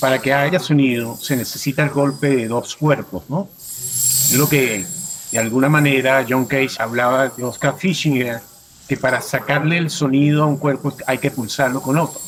para 0.00 0.18
que 0.18 0.32
haya 0.32 0.58
sonido 0.58 1.16
se 1.16 1.36
necesita 1.36 1.84
el 1.84 1.90
golpe 1.90 2.28
de 2.34 2.48
dos 2.48 2.74
cuerpos, 2.74 3.24
¿no? 3.28 3.48
Es 3.58 4.34
lo 4.36 4.48
que 4.48 4.84
de 5.30 5.38
alguna 5.38 5.68
manera 5.68 6.26
John 6.28 6.46
Cage 6.46 6.76
hablaba 6.78 7.28
de 7.28 7.44
Oscar 7.44 7.76
Fischinger, 7.78 8.40
que 8.88 8.96
para 8.96 9.20
sacarle 9.20 9.78
el 9.78 9.90
sonido 9.90 10.42
a 10.42 10.46
un 10.46 10.56
cuerpo 10.56 10.92
hay 11.06 11.18
que 11.18 11.30
pulsarlo 11.30 11.80
con 11.82 11.98
otro. 11.98 12.20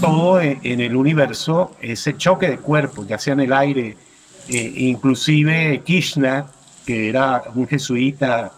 Todo 0.00 0.40
en 0.40 0.80
el 0.80 0.96
universo, 0.96 1.76
ese 1.82 2.16
choque 2.16 2.48
de 2.48 2.56
cuerpos, 2.56 3.06
ya 3.06 3.18
sea 3.18 3.34
en 3.34 3.40
el 3.40 3.52
aire, 3.52 3.96
eh, 4.50 4.72
inclusive 4.78 5.80
Kirchner, 5.84 6.44
que 6.84 7.08
era 7.08 7.44
un 7.54 7.68
jesuita 7.68 8.50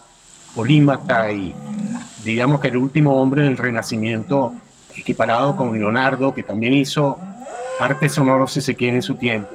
polímata 0.55 1.31
y 1.31 1.53
digamos 2.23 2.59
que 2.59 2.69
el 2.69 2.77
último 2.77 3.21
hombre 3.21 3.43
del 3.43 3.57
Renacimiento 3.57 4.53
equiparado 4.95 5.55
con 5.55 5.77
Leonardo, 5.77 6.33
que 6.33 6.41
también 6.41 6.73
hizo 6.73 7.19
arte 7.79 8.09
sonoro, 8.09 8.47
si 8.47 8.61
se 8.61 8.75
quiere, 8.75 8.97
en 8.97 9.01
su 9.03 9.15
tiempo. 9.15 9.49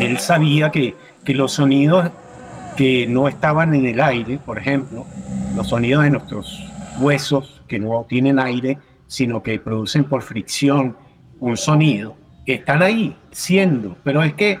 Él 0.00 0.18
sabía 0.18 0.70
que, 0.70 0.96
que 1.24 1.34
los 1.34 1.52
sonidos 1.52 2.10
que 2.76 3.06
no 3.06 3.28
estaban 3.28 3.72
en 3.74 3.86
el 3.86 4.00
aire, 4.00 4.38
por 4.44 4.58
ejemplo, 4.58 5.06
los 5.54 5.68
sonidos 5.68 6.04
de 6.04 6.10
nuestros 6.10 6.60
huesos 6.98 7.62
que 7.68 7.78
no 7.78 8.04
tienen 8.08 8.40
aire, 8.40 8.78
sino 9.06 9.42
que 9.42 9.60
producen 9.60 10.04
por 10.04 10.22
fricción 10.22 10.96
un 11.38 11.56
sonido, 11.56 12.16
están 12.54 12.82
ahí 12.82 13.16
siendo, 13.30 13.96
pero 14.02 14.22
es 14.22 14.34
que 14.34 14.58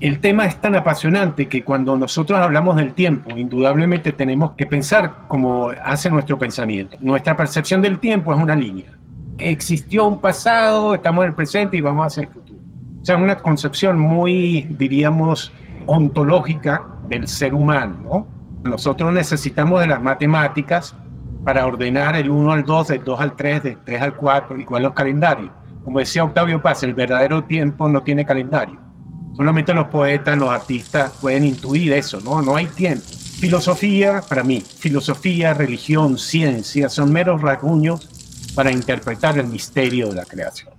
el 0.00 0.20
tema 0.20 0.46
es 0.46 0.60
tan 0.60 0.74
apasionante 0.74 1.48
que 1.48 1.64
cuando 1.64 1.96
nosotros 1.96 2.38
hablamos 2.38 2.76
del 2.76 2.94
tiempo, 2.94 3.36
indudablemente 3.36 4.12
tenemos 4.12 4.52
que 4.52 4.66
pensar 4.66 5.26
como 5.28 5.70
hace 5.84 6.10
nuestro 6.10 6.38
pensamiento. 6.38 6.96
Nuestra 7.00 7.36
percepción 7.36 7.82
del 7.82 7.98
tiempo 7.98 8.32
es 8.32 8.40
una 8.40 8.54
línea 8.54 8.98
existió 9.38 10.06
un 10.06 10.20
pasado, 10.20 10.94
estamos 10.94 11.24
en 11.24 11.30
el 11.30 11.34
presente 11.34 11.76
y 11.76 11.80
vamos 11.80 12.06
hacia 12.06 12.22
el 12.22 12.28
futuro. 12.28 12.58
O 13.00 13.04
sea, 13.04 13.16
una 13.16 13.36
concepción 13.36 13.98
muy, 13.98 14.62
diríamos, 14.70 15.52
ontológica 15.86 16.82
del 17.08 17.26
ser 17.28 17.54
humano. 17.54 18.26
Nosotros 18.64 19.12
necesitamos 19.12 19.80
de 19.80 19.86
las 19.86 20.02
matemáticas 20.02 20.94
para 21.44 21.64
ordenar 21.66 22.16
el 22.16 22.28
1 22.28 22.52
al 22.52 22.64
2, 22.64 22.88
del 22.88 23.04
2 23.04 23.20
al 23.20 23.36
3, 23.36 23.62
del 23.62 23.78
3 23.84 24.02
al 24.02 24.14
4, 24.14 24.58
igual 24.58 24.82
los 24.82 24.92
calendarios. 24.92 25.50
Como 25.84 26.00
decía 26.00 26.24
Octavio 26.24 26.60
Paz, 26.60 26.82
el 26.82 26.92
verdadero 26.92 27.44
tiempo 27.44 27.88
no 27.88 28.02
tiene 28.02 28.26
calendario. 28.26 28.78
Solamente 29.36 29.72
los 29.72 29.88
poetas, 29.88 30.36
los 30.36 30.50
artistas 30.50 31.12
pueden 31.20 31.44
intuir 31.44 31.92
eso, 31.92 32.20
¿no? 32.20 32.42
No 32.42 32.56
hay 32.56 32.66
tiempo. 32.66 33.04
Filosofía, 33.38 34.22
para 34.28 34.42
mí, 34.42 34.60
filosofía, 34.60 35.54
religión, 35.54 36.18
ciencia, 36.18 36.88
son 36.88 37.12
meros 37.12 37.40
rasguños 37.40 38.08
para 38.54 38.72
interpretar 38.72 39.38
el 39.38 39.46
misterio 39.46 40.08
de 40.08 40.16
la 40.16 40.24
creación. 40.24 40.72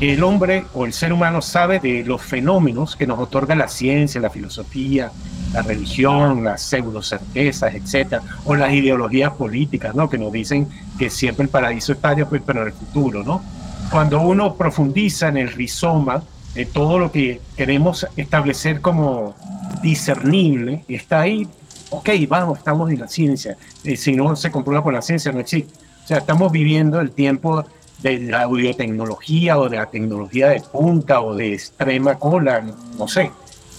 El 0.00 0.24
hombre 0.24 0.64
o 0.74 0.84
el 0.84 0.92
ser 0.92 1.12
humano 1.12 1.40
sabe 1.40 1.78
de 1.78 2.02
los 2.04 2.20
fenómenos 2.20 2.96
que 2.96 3.06
nos 3.06 3.20
otorga 3.20 3.54
la 3.54 3.68
ciencia, 3.68 4.20
la 4.20 4.30
filosofía, 4.30 5.12
la 5.52 5.62
religión, 5.62 6.42
las 6.42 6.62
pseudocertezas, 6.62 7.72
etcétera, 7.72 8.20
o 8.44 8.56
las 8.56 8.72
ideologías 8.72 9.30
políticas, 9.34 9.94
¿no? 9.94 10.10
Que 10.10 10.18
nos 10.18 10.32
dicen 10.32 10.68
que 10.98 11.08
siempre 11.08 11.44
el 11.44 11.50
paraíso 11.50 11.92
está 11.92 12.16
después, 12.16 12.42
pero 12.44 12.62
en 12.62 12.66
el 12.66 12.72
futuro, 12.72 13.22
¿no? 13.22 13.44
Cuando 13.92 14.20
uno 14.22 14.54
profundiza 14.54 15.28
en 15.28 15.36
el 15.36 15.52
rizoma 15.52 16.24
de 16.54 16.66
todo 16.66 16.98
lo 16.98 17.10
que 17.10 17.40
queremos 17.56 18.06
establecer 18.16 18.80
como 18.80 19.34
discernible, 19.82 20.84
está 20.88 21.22
ahí, 21.22 21.48
ok, 21.90 22.10
vamos, 22.28 22.58
estamos 22.58 22.90
en 22.90 23.00
la 23.00 23.08
ciencia. 23.08 23.56
Eh, 23.84 23.96
si 23.96 24.12
no 24.14 24.36
se 24.36 24.50
comprueba 24.50 24.82
por 24.82 24.92
la 24.92 25.02
ciencia, 25.02 25.32
no 25.32 25.40
existe. 25.40 25.72
O 26.04 26.06
sea, 26.06 26.18
estamos 26.18 26.52
viviendo 26.52 27.00
el 27.00 27.12
tiempo 27.12 27.64
de 28.02 28.18
la 28.18 28.46
biotecnología 28.46 29.58
o 29.58 29.68
de 29.68 29.76
la 29.76 29.86
tecnología 29.86 30.48
de 30.48 30.60
punta 30.60 31.20
o 31.20 31.34
de 31.34 31.54
extrema 31.54 32.18
cola, 32.18 32.64
no 32.98 33.08
sé. 33.08 33.30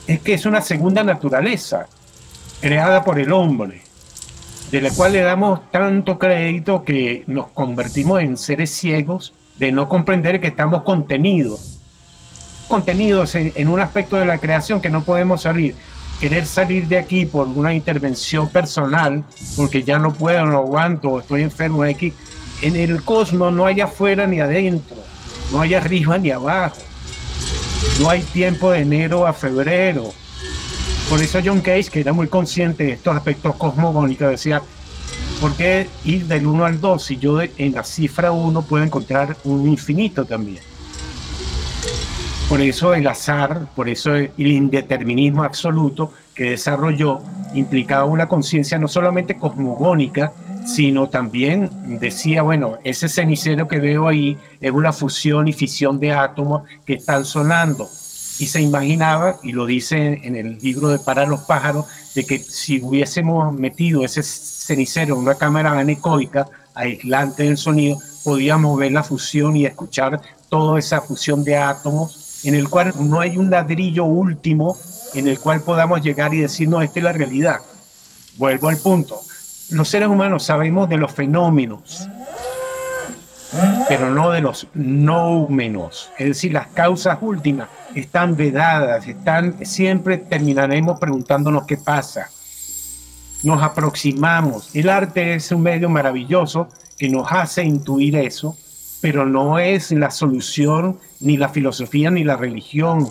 Es 0.07 0.19
que 0.21 0.33
es 0.33 0.45
una 0.45 0.61
segunda 0.61 1.03
naturaleza 1.03 1.87
creada 2.61 3.03
por 3.03 3.19
el 3.19 3.31
hombre, 3.33 3.81
de 4.71 4.81
la 4.81 4.89
cual 4.91 5.13
le 5.13 5.21
damos 5.21 5.69
tanto 5.69 6.17
crédito 6.17 6.83
que 6.83 7.23
nos 7.27 7.47
convertimos 7.49 8.21
en 8.21 8.37
seres 8.37 8.71
ciegos 8.71 9.33
de 9.57 9.71
no 9.71 9.87
comprender 9.87 10.39
que 10.39 10.47
estamos 10.47 10.83
contenidos, 10.83 11.72
contenidos 12.73 13.35
en, 13.35 13.67
un 13.67 13.79
aspecto 13.79 14.15
de 14.15 14.25
la 14.25 14.39
creación 14.39 14.81
que 14.81 14.89
no 14.89 15.03
podemos 15.03 15.43
salir 15.43 15.75
querer 16.19 16.47
salir 16.47 16.87
de 16.87 16.97
aquí 16.97 17.27
por 17.27 17.47
una 17.47 17.71
intervención 17.71 18.49
personal, 18.49 19.23
porque 19.55 19.83
ya 19.83 19.99
no 19.99 20.11
puedo, 20.11 20.43
no 20.43 20.57
aguanto, 20.57 21.19
estoy 21.19 21.43
enfermo 21.43 21.83
aquí, 21.83 22.13
en 22.63 22.75
el 22.75 23.03
cosmos 23.03 23.53
no 23.53 23.67
hay 23.67 23.79
afuera 23.79 24.25
ni 24.25 24.39
adentro. 24.39 24.97
no 25.51 25.61
hay 25.61 25.75
arriba 25.75 26.17
ni 26.17 26.31
abajo. 26.31 26.77
No 27.99 28.09
hay 28.09 28.21
tiempo 28.21 28.71
de 28.71 28.79
enero 28.79 29.27
a 29.27 29.33
febrero. 29.33 30.11
Por 31.09 31.21
eso 31.21 31.41
John 31.45 31.61
Cage, 31.61 31.91
que 31.91 31.99
era 31.99 32.11
muy 32.11 32.27
consciente 32.27 32.85
de 32.85 32.93
estos 32.93 33.15
aspectos 33.15 33.55
cosmogónicos, 33.55 34.31
decía, 34.31 34.63
¿por 35.39 35.53
qué 35.55 35.87
ir 36.05 36.25
del 36.25 36.47
1 36.47 36.65
al 36.65 36.81
2 36.81 37.03
si 37.03 37.17
yo 37.17 37.39
en 37.39 37.73
la 37.73 37.83
cifra 37.83 38.31
1 38.31 38.63
puedo 38.63 38.83
encontrar 38.83 39.37
un 39.43 39.67
infinito 39.67 40.25
también? 40.25 40.72
Por 42.49 42.61
eso 42.61 42.93
el 42.93 43.07
azar, 43.07 43.67
por 43.75 43.89
eso 43.89 44.13
el 44.15 44.31
indeterminismo 44.37 45.43
absoluto 45.43 46.13
que 46.35 46.51
desarrolló 46.51 47.19
implicaba 47.53 48.05
una 48.05 48.27
conciencia 48.27 48.77
no 48.77 48.87
solamente 48.87 49.37
cosmogónica, 49.37 50.33
sino 50.65 51.09
también 51.09 51.69
decía, 51.99 52.41
bueno, 52.41 52.77
ese 52.83 53.09
cenicero 53.09 53.67
que 53.67 53.79
veo 53.79 54.07
ahí 54.07 54.37
es 54.61 54.71
una 54.71 54.93
fusión 54.93 55.47
y 55.47 55.53
fisión 55.53 55.99
de 55.99 56.11
átomos 56.11 56.63
que 56.85 56.93
están 56.93 57.25
sonando. 57.25 57.89
Y 58.39 58.47
se 58.47 58.61
imaginaba, 58.61 59.37
y 59.43 59.51
lo 59.51 59.65
dice 59.65 60.21
en 60.23 60.35
el 60.35 60.57
libro 60.59 60.89
de 60.89 60.99
Para 60.99 61.25
los 61.25 61.41
pájaros, 61.41 61.85
de 62.15 62.25
que 62.25 62.39
si 62.39 62.81
hubiésemos 62.81 63.53
metido 63.53 64.03
ese 64.03 64.23
cenicero 64.23 65.15
en 65.15 65.21
una 65.21 65.35
cámara 65.35 65.71
anecoica, 65.71 66.47
aislante 66.73 67.43
del 67.43 67.57
sonido, 67.57 67.97
podíamos 68.23 68.77
ver 68.77 68.91
la 68.91 69.03
fusión 69.03 69.55
y 69.55 69.65
escuchar 69.65 70.21
toda 70.49 70.79
esa 70.79 71.01
fusión 71.01 71.43
de 71.43 71.57
átomos, 71.57 72.22
en 72.43 72.55
el 72.55 72.69
cual 72.69 72.93
no 72.99 73.19
hay 73.19 73.37
un 73.37 73.49
ladrillo 73.49 74.05
último 74.05 74.77
en 75.13 75.27
el 75.27 75.39
cual 75.39 75.61
podamos 75.61 76.01
llegar 76.01 76.33
y 76.33 76.41
decir, 76.41 76.67
no, 76.67 76.81
esta 76.81 76.99
es 76.99 77.03
la 77.03 77.13
realidad. 77.13 77.59
Vuelvo 78.37 78.69
al 78.69 78.77
punto 78.77 79.21
los 79.73 79.89
seres 79.89 80.07
humanos 80.07 80.43
sabemos 80.43 80.89
de 80.89 80.97
los 80.97 81.11
fenómenos, 81.11 82.07
pero 83.87 84.09
no 84.09 84.31
de 84.31 84.41
los 84.41 84.67
menos. 84.73 86.11
Es 86.17 86.27
decir, 86.27 86.53
las 86.53 86.67
causas 86.67 87.17
últimas 87.21 87.69
están 87.95 88.35
vedadas, 88.35 89.07
están, 89.07 89.65
siempre 89.65 90.17
terminaremos 90.17 90.99
preguntándonos 90.99 91.65
qué 91.65 91.77
pasa. 91.77 92.29
Nos 93.43 93.61
aproximamos. 93.61 94.73
El 94.75 94.89
arte 94.89 95.35
es 95.35 95.51
un 95.51 95.61
medio 95.61 95.89
maravilloso 95.89 96.69
que 96.97 97.09
nos 97.09 97.31
hace 97.31 97.63
intuir 97.63 98.15
eso, 98.15 98.57
pero 99.03 99.25
no 99.25 99.59
es 99.59 99.91
la 99.91 100.11
solución 100.11 100.97
ni 101.19 101.35
la 101.35 101.49
filosofía 101.49 102.09
ni 102.09 102.23
la 102.23 102.37
religión 102.37 103.09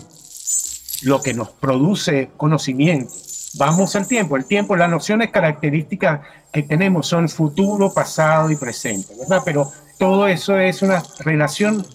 lo 1.03 1.21
que 1.21 1.35
nos 1.35 1.51
produce 1.51 2.31
conocimiento. 2.35 3.13
Vamos 3.59 3.95
al 3.95 4.07
tiempo. 4.07 4.35
El 4.35 4.45
tiempo, 4.45 4.75
las 4.75 4.89
nociones 4.89 5.29
características 5.29 6.21
que 6.51 6.63
tenemos 6.63 7.05
son 7.05 7.29
futuro, 7.29 7.93
pasado 7.93 8.49
y 8.49 8.55
presente, 8.55 9.13
¿verdad? 9.19 9.43
Pero 9.45 9.71
todo 9.99 10.25
eso 10.27 10.57
es 10.57 10.81
una 10.81 11.03
relación 11.19 11.85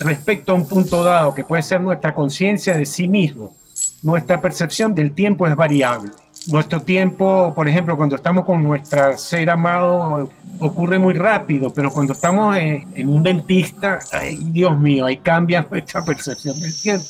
respecto 0.00 0.52
a 0.52 0.56
un 0.56 0.68
punto 0.68 1.02
dado 1.02 1.32
que 1.32 1.42
puede 1.42 1.62
ser 1.62 1.80
nuestra 1.80 2.14
conciencia 2.14 2.76
de 2.76 2.84
sí 2.84 3.08
mismo. 3.08 3.56
Nuestra 4.02 4.42
percepción 4.42 4.94
del 4.94 5.12
tiempo 5.12 5.46
es 5.46 5.56
variable. 5.56 6.10
Nuestro 6.46 6.80
tiempo, 6.80 7.52
por 7.54 7.68
ejemplo, 7.68 7.96
cuando 7.96 8.16
estamos 8.16 8.44
con 8.44 8.62
nuestro 8.62 9.16
ser 9.18 9.50
amado, 9.50 10.30
ocurre 10.58 10.98
muy 10.98 11.14
rápido, 11.14 11.72
pero 11.72 11.90
cuando 11.90 12.14
estamos 12.14 12.56
en, 12.56 13.08
un 13.08 13.22
dentista, 13.22 13.98
ay, 14.12 14.38
Dios 14.50 14.78
mío, 14.78 15.06
ahí 15.06 15.18
cambia 15.18 15.66
nuestra 15.70 16.04
percepción 16.04 16.58
del 16.60 16.74
tiempo. 16.80 17.06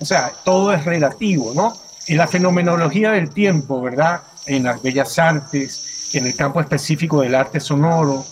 O 0.00 0.04
sea, 0.04 0.32
todo 0.44 0.72
es 0.72 0.84
relativo, 0.84 1.52
¿no? 1.54 1.72
en 2.06 2.16
la 2.16 2.26
fenomenología 2.26 3.12
del 3.12 3.30
tiempo, 3.30 3.80
¿verdad? 3.80 4.22
En 4.46 4.64
las 4.64 4.82
bellas 4.82 5.18
artes, 5.18 6.10
en 6.12 6.26
el 6.26 6.36
campo 6.36 6.60
específico 6.60 7.22
del 7.22 7.34
arte 7.34 7.60
sonoro, 7.60 8.24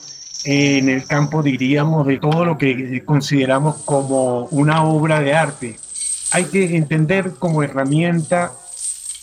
en 0.45 0.89
el 0.89 1.07
campo, 1.07 1.43
diríamos, 1.43 2.07
de 2.07 2.19
todo 2.19 2.45
lo 2.45 2.59
que 2.59 3.03
consideramos 3.05 3.77
como 3.85 4.45
una 4.47 4.85
obra 4.85 5.21
de 5.21 5.35
arte. 5.35 5.79
Hay 6.33 6.45
que 6.47 6.77
entender 6.77 7.35
como 7.39 7.63
herramienta 7.63 8.53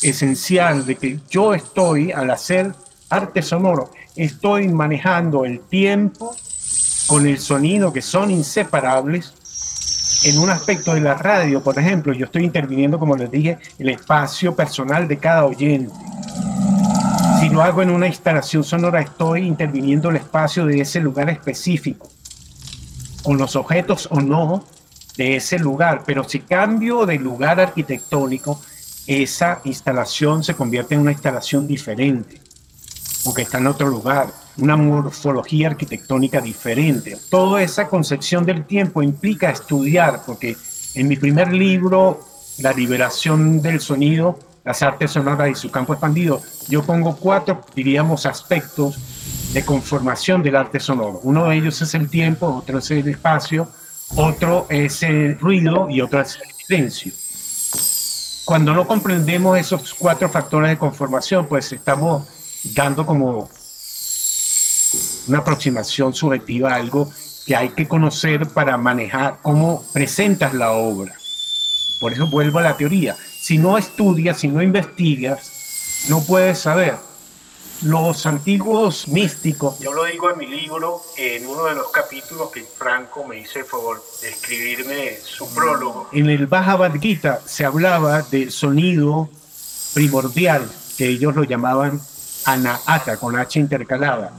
esencial 0.02 0.86
de 0.86 0.96
que 0.96 1.20
yo 1.30 1.54
estoy, 1.54 2.12
al 2.12 2.30
hacer 2.32 2.74
arte 3.10 3.42
sonoro, 3.42 3.92
estoy 4.16 4.68
manejando 4.68 5.46
el 5.46 5.60
tiempo 5.60 6.36
con 7.08 7.28
el 7.28 7.40
sonido, 7.40 7.92
que 7.92 8.02
son 8.02 8.32
inseparables, 8.32 9.34
en 10.24 10.38
un 10.38 10.50
aspecto 10.50 10.94
de 10.94 11.02
la 11.02 11.16
radio, 11.16 11.64
por 11.64 11.80
ejemplo, 11.80 12.14
yo 12.14 12.26
estoy 12.26 12.44
interviniendo, 12.44 13.00
como 13.00 13.16
les 13.16 13.32
dije, 13.32 13.58
el 13.78 13.90
espacio 13.90 14.54
personal 14.54 15.08
de 15.08 15.18
cada 15.18 15.46
oyente. 15.46 15.94
Si 17.40 17.50
lo 17.50 17.62
hago 17.62 17.82
en 17.82 17.90
una 17.90 18.08
instalación 18.08 18.64
sonora, 18.64 19.00
estoy 19.00 19.48
interviniendo 19.48 20.10
el 20.10 20.18
espacio 20.18 20.66
de 20.66 20.82
ese 20.82 21.00
lugar 21.00 21.30
específico, 21.30 22.10
con 23.24 23.38
los 23.38 23.56
objetos 23.56 24.10
o 24.12 24.20
no 24.20 24.66
de 25.16 25.38
ese 25.38 25.58
lugar. 25.58 26.04
Pero 26.06 26.28
si 26.28 26.42
cambio 26.42 27.06
de 27.06 27.18
lugar 27.18 27.62
arquitectónico, 27.62 28.60
esa 29.10 29.60
instalación 29.64 30.44
se 30.44 30.54
convierte 30.54 30.94
en 30.94 31.02
una 31.02 31.12
instalación 31.12 31.66
diferente, 31.66 32.40
porque 33.24 33.42
está 33.42 33.58
en 33.58 33.66
otro 33.66 33.88
lugar 33.88 34.32
una 34.58 34.78
morfología 34.78 35.70
arquitectónica 35.70 36.40
diferente. 36.42 37.18
Toda 37.32 37.64
esa 37.64 37.88
concepción 37.88 38.46
del 38.46 38.66
tiempo 38.66 39.02
implica 39.02 39.50
estudiar, 39.50 40.22
porque 40.28 40.56
en 40.94 41.08
mi 41.08 41.16
primer 41.16 41.52
libro, 41.52 42.24
La 42.60 42.74
liberación 42.74 43.62
del 43.62 43.80
sonido, 43.80 44.38
las 44.66 44.84
artes 44.84 45.12
sonoras 45.12 45.50
y 45.50 45.56
su 45.56 45.72
campo 45.72 45.94
expandido, 45.94 46.42
yo 46.68 46.84
pongo 46.84 47.16
cuatro, 47.16 47.62
diríamos, 47.74 48.26
aspectos 48.26 49.00
de 49.54 49.64
conformación 49.64 50.44
del 50.44 50.58
arte 50.58 50.80
sonoro. 50.80 51.22
Uno 51.24 51.48
de 51.48 51.56
ellos 51.56 51.82
es 51.82 51.96
el 51.96 52.10
tiempo, 52.10 52.48
otro 52.48 52.78
es 52.80 52.92
el 52.92 53.08
espacio, 53.08 53.70
otro 54.16 54.68
es 54.70 55.02
el 55.02 55.40
ruido 55.40 55.90
y 55.90 56.02
otro 56.02 56.20
es 56.22 56.36
el 56.36 56.52
silencio. 56.52 57.14
Cuando 58.50 58.74
no 58.74 58.88
comprendemos 58.88 59.60
esos 59.60 59.94
cuatro 59.94 60.28
factores 60.28 60.72
de 60.72 60.78
conformación, 60.80 61.46
pues 61.46 61.72
estamos 61.72 62.28
dando 62.74 63.06
como 63.06 63.48
una 65.28 65.38
aproximación 65.38 66.16
subjetiva 66.16 66.72
a 66.72 66.78
algo 66.78 67.12
que 67.46 67.56
hay 67.56 67.70
que 67.70 67.88
conocer 67.88 68.48
para 68.48 68.76
manejar 68.76 69.38
cómo 69.44 69.84
presentas 69.94 70.56
la 70.56 70.72
obra. 70.72 71.14
Por 72.00 72.12
eso 72.12 72.26
vuelvo 72.26 72.58
a 72.58 72.64
la 72.64 72.76
teoría. 72.76 73.16
Si 73.40 73.60
no 73.60 73.78
estudias, 73.78 74.40
si 74.40 74.48
no 74.48 74.64
investigas, 74.64 76.08
no 76.10 76.24
puedes 76.24 76.58
saber. 76.58 76.96
Los 77.84 78.26
antiguos 78.26 79.08
místicos, 79.08 79.80
yo 79.80 79.94
lo 79.94 80.04
digo 80.06 80.30
en 80.30 80.38
mi 80.38 80.48
libro, 80.48 81.02
en 81.18 81.48
uno 81.48 81.66
de 81.66 81.76
los 81.76 81.90
capítulos 81.92 82.52
que 82.52 82.64
Franco 82.64 83.26
me 83.26 83.40
hizo 83.40 83.60
el 83.60 83.66
favor 83.66 84.04
de 84.22 84.30
escribirme 84.30 85.18
su 85.24 85.54
prólogo. 85.54 86.10
En 86.12 86.30
el 86.30 86.48
Bhagavad 86.48 86.94
Gita 87.00 87.42
se 87.46 87.66
hablaba 87.66 88.22
del 88.24 88.52
sonido 88.52 89.30
primordial, 89.94 90.70
que 90.98 91.08
ellos 91.08 91.36
lo 91.36 91.44
llamaban 91.44 92.02
anahata, 92.46 93.18
con 93.18 93.38
H 93.38 93.60
intercalada 93.60 94.34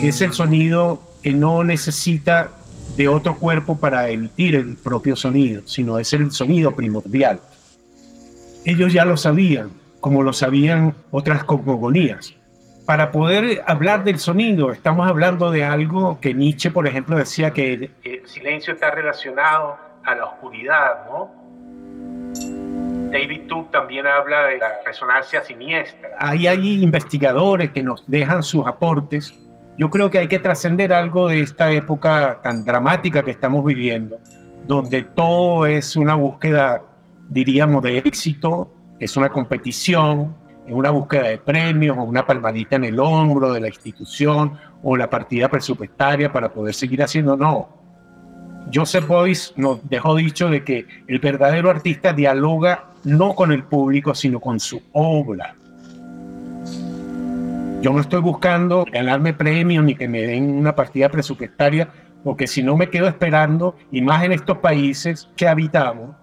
que 0.00 0.08
es 0.08 0.20
el 0.20 0.32
sonido 0.32 1.00
que 1.22 1.32
no 1.32 1.64
necesita 1.64 2.50
de 2.96 3.08
otro 3.08 3.36
cuerpo 3.36 3.76
para 3.76 4.08
emitir 4.10 4.54
el 4.54 4.76
propio 4.76 5.16
sonido, 5.16 5.62
sino 5.66 5.98
es 5.98 6.12
el 6.12 6.30
sonido 6.30 6.74
primordial. 6.74 7.40
Ellos 8.64 8.92
ya 8.92 9.04
lo 9.04 9.16
sabían, 9.16 9.70
como 10.00 10.22
lo 10.22 10.32
sabían 10.32 10.94
otras 11.10 11.44
cosmogonías. 11.44 12.34
Para 12.86 13.10
poder 13.10 13.62
hablar 13.66 14.04
del 14.04 14.18
sonido, 14.18 14.70
estamos 14.72 15.08
hablando 15.08 15.50
de 15.50 15.64
algo 15.64 16.18
que 16.20 16.34
Nietzsche, 16.34 16.70
por 16.70 16.86
ejemplo, 16.86 17.16
decía 17.16 17.50
que 17.52 17.90
el 18.02 18.26
silencio 18.26 18.74
está 18.74 18.90
relacionado 18.90 19.78
a 20.04 20.14
la 20.14 20.24
oscuridad, 20.26 21.06
¿no? 21.06 21.30
David 23.10 23.42
Tuck 23.48 23.70
también 23.70 24.06
habla 24.06 24.46
de 24.46 24.58
la 24.58 24.68
resonancia 24.84 25.42
siniestra. 25.42 26.10
Ahí 26.18 26.46
hay 26.46 26.82
investigadores 26.82 27.70
que 27.70 27.82
nos 27.82 28.04
dejan 28.06 28.42
sus 28.42 28.66
aportes 28.66 29.32
yo 29.76 29.90
creo 29.90 30.10
que 30.10 30.18
hay 30.18 30.28
que 30.28 30.38
trascender 30.38 30.92
algo 30.92 31.28
de 31.28 31.40
esta 31.40 31.72
época 31.72 32.40
tan 32.42 32.64
dramática 32.64 33.24
que 33.24 33.32
estamos 33.32 33.64
viviendo, 33.64 34.18
donde 34.66 35.02
todo 35.02 35.66
es 35.66 35.96
una 35.96 36.14
búsqueda, 36.14 36.82
diríamos, 37.28 37.82
de 37.82 37.98
éxito, 37.98 38.72
es 39.00 39.16
una 39.16 39.30
competición, 39.30 40.36
es 40.66 40.72
una 40.72 40.90
búsqueda 40.90 41.24
de 41.24 41.38
premios 41.38 41.96
o 41.98 42.02
una 42.02 42.26
palmadita 42.26 42.76
en 42.76 42.84
el 42.84 42.98
hombro 42.98 43.52
de 43.52 43.60
la 43.60 43.68
institución 43.68 44.58
o 44.82 44.96
la 44.96 45.10
partida 45.10 45.48
presupuestaria 45.48 46.32
para 46.32 46.52
poder 46.52 46.74
seguir 46.74 47.02
haciendo. 47.02 47.36
No. 47.36 47.68
Joseph 48.72 49.06
Boyce 49.06 49.52
nos 49.56 49.86
dejó 49.88 50.14
dicho 50.14 50.48
de 50.48 50.64
que 50.64 50.86
el 51.06 51.18
verdadero 51.18 51.70
artista 51.70 52.12
dialoga 52.12 52.86
no 53.04 53.34
con 53.34 53.52
el 53.52 53.64
público, 53.64 54.14
sino 54.14 54.40
con 54.40 54.58
su 54.58 54.80
obra. 54.92 55.54
Yo 57.82 57.92
no 57.92 58.00
estoy 58.00 58.22
buscando 58.22 58.86
ganarme 58.90 59.34
premios 59.34 59.84
ni 59.84 59.94
que 59.94 60.08
me 60.08 60.22
den 60.22 60.50
una 60.50 60.74
partida 60.74 61.10
presupuestaria, 61.10 61.88
porque 62.24 62.46
si 62.46 62.62
no 62.62 62.78
me 62.78 62.88
quedo 62.88 63.06
esperando, 63.06 63.76
y 63.92 64.00
más 64.00 64.24
en 64.24 64.32
estos 64.32 64.56
países 64.58 65.28
que 65.36 65.46
habitamos, 65.46 66.16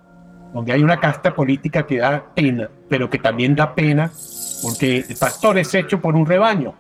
donde 0.53 0.73
hay 0.73 0.83
una 0.83 0.99
casta 0.99 1.33
política 1.33 1.85
que 1.85 1.97
da 1.97 2.23
pena, 2.35 2.69
pero 2.89 3.09
que 3.09 3.19
también 3.19 3.55
da 3.55 3.73
pena 3.73 4.11
porque 4.61 5.05
el 5.07 5.15
pastor 5.17 5.57
es 5.57 5.73
hecho 5.73 5.99
por 5.99 6.15
un 6.15 6.25
rebaño 6.25 6.73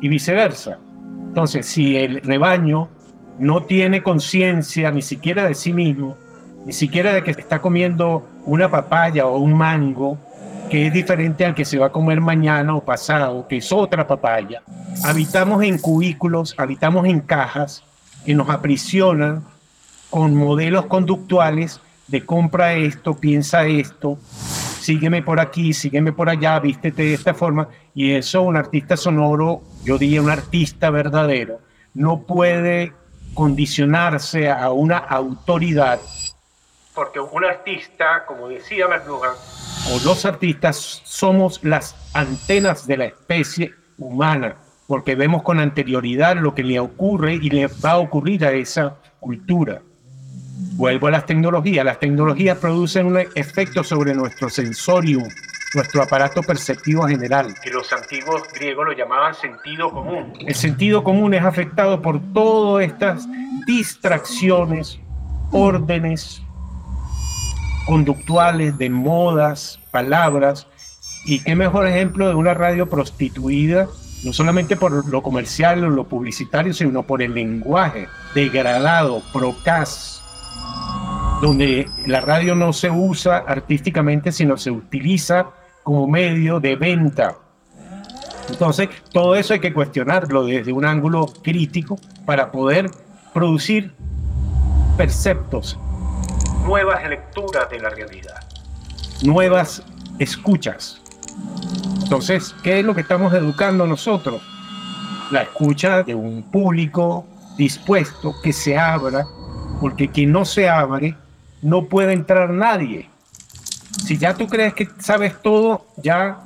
y 0.00 0.08
viceversa. 0.08 0.78
Entonces, 1.28 1.66
si 1.66 1.96
el 1.96 2.22
rebaño 2.22 2.88
no 3.38 3.62
tiene 3.62 4.02
conciencia 4.02 4.90
ni 4.90 5.02
siquiera 5.02 5.46
de 5.46 5.54
sí 5.54 5.72
mismo, 5.72 6.16
ni 6.66 6.72
siquiera 6.72 7.12
de 7.12 7.22
que 7.22 7.30
está 7.30 7.60
comiendo 7.60 8.26
una 8.44 8.70
papaya 8.70 9.26
o 9.26 9.38
un 9.38 9.56
mango, 9.56 10.18
que 10.70 10.86
es 10.86 10.92
diferente 10.92 11.44
al 11.44 11.54
que 11.54 11.64
se 11.64 11.78
va 11.78 11.86
a 11.86 11.92
comer 11.92 12.20
mañana 12.20 12.74
o 12.74 12.84
pasado, 12.84 13.46
que 13.48 13.58
es 13.58 13.72
otra 13.72 14.06
papaya. 14.06 14.62
Habitamos 15.04 15.62
en 15.62 15.78
cubículos, 15.78 16.54
habitamos 16.58 17.06
en 17.06 17.20
cajas 17.20 17.82
que 18.24 18.34
nos 18.34 18.48
aprisionan 18.50 19.44
con 20.10 20.34
modelos 20.34 20.86
conductuales 20.86 21.80
de 22.10 22.26
compra 22.26 22.74
esto, 22.74 23.14
piensa 23.14 23.64
esto, 23.64 24.18
sígueme 24.80 25.22
por 25.22 25.38
aquí, 25.38 25.72
sígueme 25.72 26.12
por 26.12 26.28
allá, 26.28 26.58
vístete 26.58 27.02
de 27.02 27.14
esta 27.14 27.34
forma. 27.34 27.68
Y 27.94 28.12
eso 28.12 28.42
un 28.42 28.56
artista 28.56 28.96
sonoro, 28.96 29.62
yo 29.84 29.96
diría 29.96 30.20
un 30.20 30.30
artista 30.30 30.90
verdadero, 30.90 31.60
no 31.94 32.22
puede 32.22 32.92
condicionarse 33.34 34.50
a 34.50 34.70
una 34.70 34.98
autoridad. 34.98 36.00
Porque 36.94 37.20
un 37.20 37.44
artista, 37.44 38.24
como 38.26 38.48
decía 38.48 38.88
McLuhan, 38.88 39.30
o 39.92 40.04
los 40.04 40.24
artistas 40.24 41.02
somos 41.04 41.62
las 41.62 41.94
antenas 42.12 42.86
de 42.86 42.96
la 42.96 43.04
especie 43.06 43.72
humana, 43.98 44.56
porque 44.88 45.14
vemos 45.14 45.42
con 45.44 45.60
anterioridad 45.60 46.36
lo 46.36 46.54
que 46.54 46.64
le 46.64 46.80
ocurre 46.80 47.34
y 47.34 47.50
le 47.50 47.68
va 47.68 47.92
a 47.92 47.98
ocurrir 47.98 48.44
a 48.44 48.50
esa 48.50 48.96
cultura. 49.20 49.82
Vuelvo 50.80 51.08
a 51.08 51.10
las 51.10 51.26
tecnologías. 51.26 51.84
Las 51.84 52.00
tecnologías 52.00 52.56
producen 52.56 53.04
un 53.04 53.18
efecto 53.18 53.84
sobre 53.84 54.14
nuestro 54.14 54.48
sensorium, 54.48 55.28
nuestro 55.74 56.02
aparato 56.02 56.42
perceptivo 56.42 57.06
general. 57.06 57.54
Que 57.62 57.68
los 57.68 57.92
antiguos 57.92 58.44
griegos 58.54 58.86
lo 58.86 58.92
llamaban 58.94 59.34
sentido 59.34 59.90
común. 59.90 60.32
El 60.40 60.54
sentido 60.54 61.04
común 61.04 61.34
es 61.34 61.44
afectado 61.44 62.00
por 62.00 62.18
todas 62.32 62.86
estas 62.86 63.28
distracciones, 63.66 64.98
órdenes 65.52 66.40
conductuales, 67.84 68.78
de 68.78 68.88
modas, 68.88 69.78
palabras. 69.90 70.66
Y 71.26 71.40
qué 71.40 71.56
mejor 71.56 71.88
ejemplo 71.88 72.26
de 72.26 72.36
una 72.36 72.54
radio 72.54 72.88
prostituida, 72.88 73.86
no 74.24 74.32
solamente 74.32 74.78
por 74.78 75.06
lo 75.06 75.22
comercial 75.22 75.84
o 75.84 75.90
lo 75.90 76.04
publicitario, 76.04 76.72
sino 76.72 77.02
por 77.02 77.20
el 77.20 77.34
lenguaje 77.34 78.08
degradado, 78.34 79.22
procas, 79.34 80.19
donde 81.40 81.88
la 82.06 82.20
radio 82.20 82.54
no 82.54 82.72
se 82.72 82.90
usa 82.90 83.38
artísticamente, 83.38 84.30
sino 84.32 84.56
se 84.56 84.70
utiliza 84.70 85.46
como 85.82 86.06
medio 86.06 86.60
de 86.60 86.76
venta. 86.76 87.36
Entonces, 88.48 88.88
todo 89.12 89.34
eso 89.34 89.54
hay 89.54 89.60
que 89.60 89.72
cuestionarlo 89.72 90.44
desde 90.44 90.72
un 90.72 90.84
ángulo 90.84 91.26
crítico 91.42 91.98
para 92.26 92.50
poder 92.50 92.90
producir 93.32 93.92
perceptos. 94.96 95.78
Nuevas 96.64 97.08
lecturas 97.08 97.70
de 97.70 97.80
la 97.80 97.90
realidad. 97.90 98.40
Nuevas 99.22 99.82
escuchas. 100.18 101.00
Entonces, 102.02 102.54
¿qué 102.62 102.80
es 102.80 102.84
lo 102.84 102.94
que 102.94 103.00
estamos 103.00 103.32
educando 103.32 103.86
nosotros? 103.86 104.42
La 105.30 105.42
escucha 105.42 106.02
de 106.02 106.14
un 106.14 106.42
público 106.42 107.24
dispuesto 107.56 108.34
que 108.42 108.52
se 108.52 108.76
abra, 108.76 109.24
porque 109.80 110.08
quien 110.08 110.32
no 110.32 110.44
se 110.44 110.68
abre 110.68 111.16
no 111.62 111.86
puede 111.86 112.12
entrar 112.12 112.50
nadie. 112.50 113.08
Si 114.04 114.18
ya 114.18 114.34
tú 114.34 114.46
crees 114.46 114.74
que 114.74 114.88
sabes 114.98 115.40
todo, 115.42 115.86
ya 115.96 116.38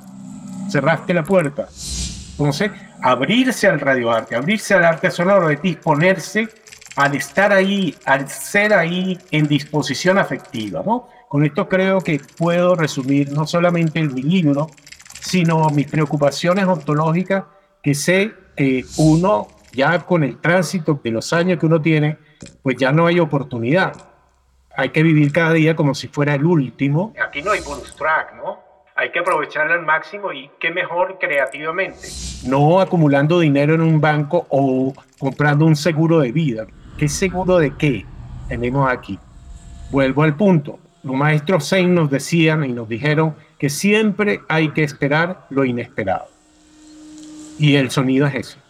cerraste 0.69 1.13
la 1.13 1.23
puerta. 1.23 1.67
Entonces, 2.31 2.71
abrirse 3.01 3.67
al 3.67 3.79
radioarte, 3.79 4.35
abrirse 4.35 4.73
al 4.73 4.85
arte 4.85 5.11
sonoro, 5.11 5.49
es 5.49 5.61
disponerse 5.61 6.49
al 6.95 7.15
estar 7.15 7.51
ahí, 7.51 7.95
al 8.05 8.27
ser 8.29 8.73
ahí 8.73 9.17
en 9.31 9.47
disposición 9.47 10.17
afectiva, 10.17 10.81
¿no? 10.85 11.07
Con 11.27 11.43
esto 11.43 11.67
creo 11.67 12.01
que 12.01 12.21
puedo 12.37 12.75
resumir 12.75 13.31
no 13.31 13.45
solamente 13.45 14.01
mi 14.01 14.21
libro, 14.21 14.69
sino 15.21 15.69
mis 15.69 15.87
preocupaciones 15.87 16.65
ontológicas 16.65 17.43
que 17.81 17.93
sé 17.93 18.31
que 18.55 18.85
uno, 18.97 19.47
ya 19.73 19.99
con 19.99 20.23
el 20.23 20.39
tránsito 20.39 20.99
de 21.03 21.11
los 21.11 21.33
años 21.33 21.59
que 21.59 21.65
uno 21.65 21.81
tiene, 21.81 22.17
pues 22.61 22.77
ya 22.77 22.91
no 22.91 23.07
hay 23.07 23.19
oportunidad 23.19 23.93
hay 24.77 24.89
que 24.89 25.03
vivir 25.03 25.31
cada 25.31 25.53
día 25.53 25.75
como 25.75 25.95
si 25.95 26.07
fuera 26.07 26.35
el 26.35 26.45
último. 26.45 27.13
Aquí 27.25 27.41
no 27.41 27.51
hay 27.51 27.61
bonus 27.61 27.95
track, 27.95 28.35
¿no? 28.35 28.59
Hay 28.95 29.11
que 29.11 29.19
aprovecharlo 29.19 29.73
al 29.73 29.85
máximo 29.85 30.31
y 30.31 30.49
qué 30.59 30.71
mejor 30.71 31.17
creativamente. 31.19 32.07
No 32.45 32.79
acumulando 32.79 33.39
dinero 33.39 33.75
en 33.75 33.81
un 33.81 33.99
banco 33.99 34.45
o 34.49 34.93
comprando 35.19 35.65
un 35.65 35.75
seguro 35.75 36.19
de 36.19 36.31
vida. 36.31 36.65
¿Qué 36.97 37.09
seguro 37.09 37.57
de 37.57 37.75
qué 37.75 38.05
tenemos 38.47 38.89
aquí? 38.89 39.19
Vuelvo 39.91 40.23
al 40.23 40.35
punto. 40.35 40.79
Los 41.03 41.15
maestros 41.15 41.69
Zen 41.69 41.93
nos 41.93 42.09
decían 42.09 42.63
y 42.63 42.71
nos 42.71 42.87
dijeron 42.87 43.35
que 43.59 43.69
siempre 43.69 44.41
hay 44.47 44.69
que 44.69 44.83
esperar 44.83 45.45
lo 45.49 45.65
inesperado. 45.65 46.27
Y 47.59 47.75
el 47.75 47.91
sonido 47.91 48.27
es 48.27 48.35
eso. 48.35 48.64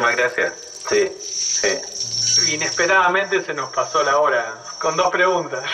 Muchísimas 0.00 0.16
gracias. 0.16 0.52
Sí, 0.88 1.12
sí. 1.20 2.54
Inesperadamente 2.54 3.44
se 3.44 3.52
nos 3.52 3.70
pasó 3.70 4.02
la 4.04 4.18
hora 4.18 4.62
con 4.80 4.96
dos 4.96 5.10
preguntas. 5.10 5.64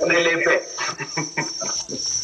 Un 0.00 0.12
LP. 0.12 0.68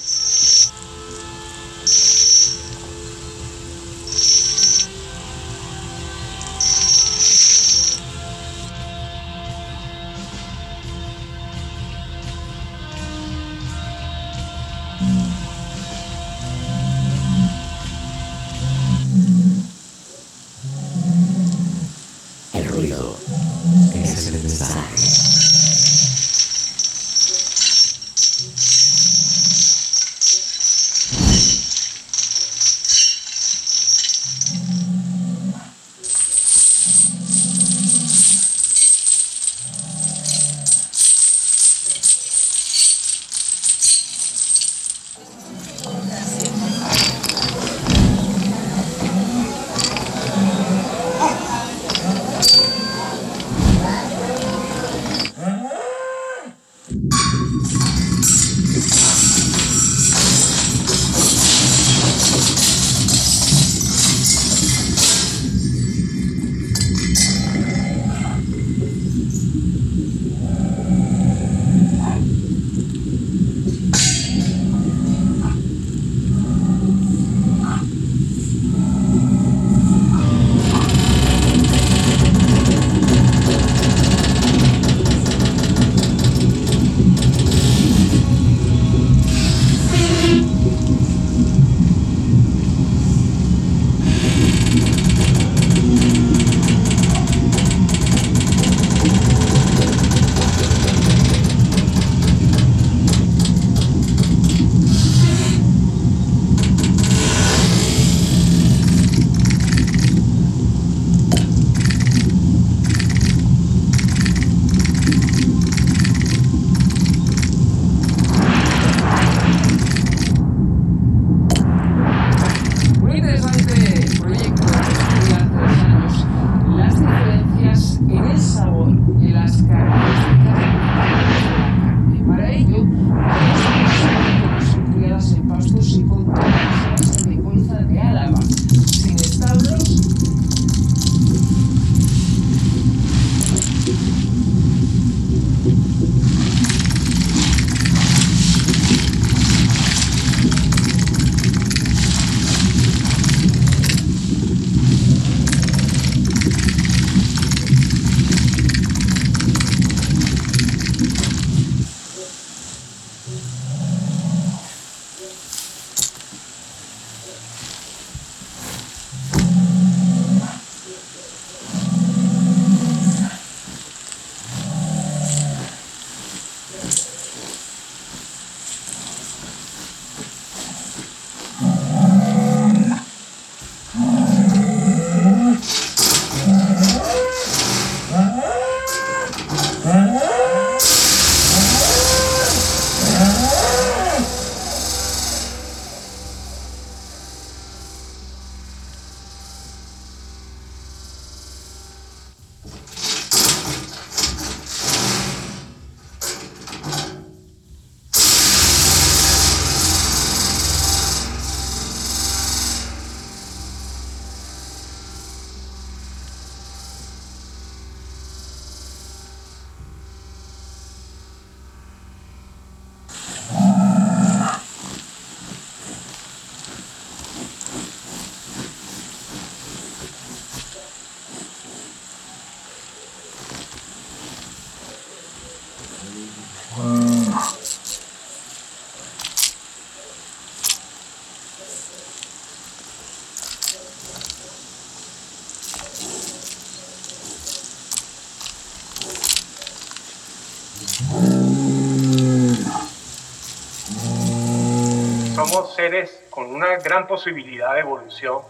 somos 255.49 255.75
seres 255.75 256.23
con 256.29 256.47
una 256.55 256.77
gran 256.77 257.07
posibilidad 257.07 257.75
de 257.75 257.81
evolución, 257.81 258.43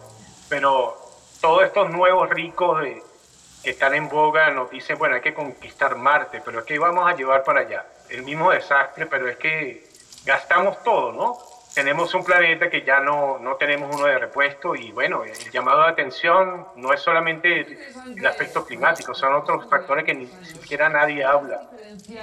pero 0.48 0.96
todos 1.40 1.64
estos 1.64 1.90
nuevos 1.90 2.28
ricos 2.28 2.82
que 3.62 3.70
están 3.70 3.94
en 3.94 4.08
boga 4.08 4.50
nos 4.50 4.70
dicen, 4.70 4.98
bueno, 4.98 5.14
hay 5.14 5.20
que 5.20 5.34
conquistar 5.34 5.96
Marte, 5.96 6.42
pero 6.44 6.60
es 6.60 6.64
que 6.64 6.78
vamos 6.78 7.08
a 7.08 7.14
llevar 7.14 7.44
para 7.44 7.60
allá. 7.60 7.86
El 8.08 8.22
mismo 8.22 8.50
desastre, 8.50 9.06
pero 9.06 9.28
es 9.28 9.36
que 9.36 9.88
gastamos 10.24 10.82
todo, 10.82 11.12
¿no? 11.12 11.38
Tenemos 11.74 12.12
un 12.14 12.24
planeta 12.24 12.68
que 12.70 12.82
ya 12.82 13.00
no, 13.00 13.38
no 13.38 13.56
tenemos 13.56 13.94
uno 13.94 14.06
de 14.06 14.18
repuesto 14.18 14.74
y 14.74 14.90
bueno, 14.90 15.22
el 15.24 15.50
llamado 15.50 15.82
de 15.82 15.88
atención 15.88 16.66
no 16.76 16.92
es 16.92 17.00
solamente 17.00 17.78
el, 18.16 18.26
aspecto 18.26 18.64
climático, 18.64 19.14
son 19.14 19.34
otros 19.34 19.68
factores 19.68 20.04
que 20.04 20.14
ni 20.14 20.26
siquiera 20.26 20.88
nadie 20.88 21.24
habla. 21.24 21.70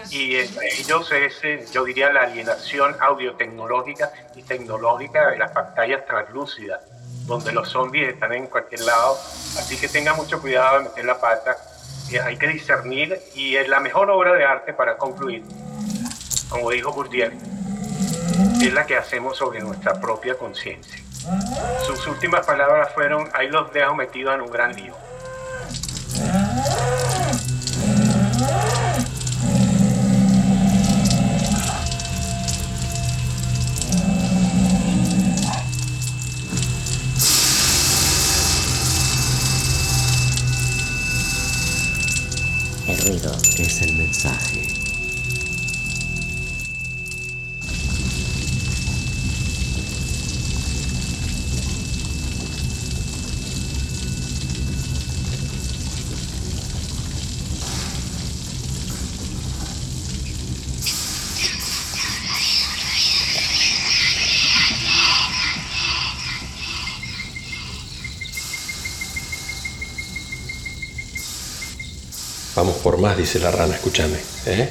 Y 0.10 0.36
entre 0.36 0.68
ellos 0.74 1.12
es, 1.12 1.43
eh, 1.43 1.66
yo 1.72 1.86
diría, 1.86 2.12
la 2.12 2.24
alienación 2.24 2.96
audiotecnológica 3.00 4.12
y 4.36 4.43
tecnológica 4.43 5.30
de 5.30 5.38
las 5.38 5.52
pantallas 5.52 6.06
translúcidas, 6.06 6.82
donde 7.26 7.52
los 7.52 7.70
zombies 7.70 8.14
están 8.14 8.34
en 8.34 8.48
cualquier 8.48 8.82
lado. 8.82 9.14
Así 9.58 9.78
que 9.78 9.88
tenga 9.88 10.14
mucho 10.14 10.41
cuidado 10.41 10.80
de 10.80 10.84
meter 10.89 11.06
la 11.06 11.20
pata. 11.20 11.56
Eh, 12.12 12.20
Hay 12.20 12.38
que 12.38 12.48
discernir 12.48 13.20
y 13.34 13.56
es 13.56 13.68
la 13.68 13.80
mejor 13.80 14.10
obra 14.10 14.34
de 14.34 14.43
arte 14.43 14.74
para 14.74 14.98
concluir, 14.98 15.43
como 16.50 16.70
dijo 16.72 16.91
Bourdieu, 16.91 17.32
es 18.62 18.74
la 18.74 18.86
que 18.86 18.95
hacemos 18.95 19.38
sobre 19.38 19.60
nuestra 19.60 19.99
propia 19.99 20.38
conciencia. 20.38 21.01
Sus 21.86 22.06
últimas 22.08 22.45
palabras 22.45 22.93
fueron, 22.93 23.30
ahí 23.34 23.49
los 23.49 23.72
dejo 23.74 23.95
metidos 23.95 24.36
en 24.36 24.41
un 24.41 24.51
gran 24.51 24.76
lío. 24.76 24.95
El 42.88 42.99
ruido 42.99 43.36
Es 43.58 43.82
el 43.82 43.95
mensaje. 43.95 44.64
Dice 73.14 73.39
la 73.39 73.51
rana, 73.51 73.76
escúchame. 73.76 74.18
¿eh? 74.47 74.70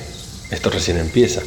Esto 0.51 0.71
recién 0.71 0.99
empieza. 0.99 1.41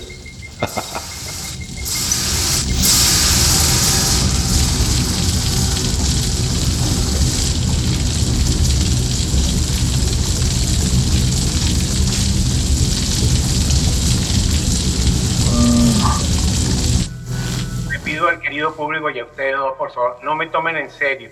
Le 17.92 18.00
pido 18.00 18.28
al 18.30 18.40
querido 18.40 18.74
público 18.74 19.10
y 19.10 19.20
a 19.20 19.26
ustedes 19.26 19.56
dos, 19.58 19.74
por 19.78 19.92
favor, 19.92 20.20
no 20.24 20.36
me 20.36 20.48
tomen 20.48 20.78
en 20.78 20.90
serio. 20.90 21.30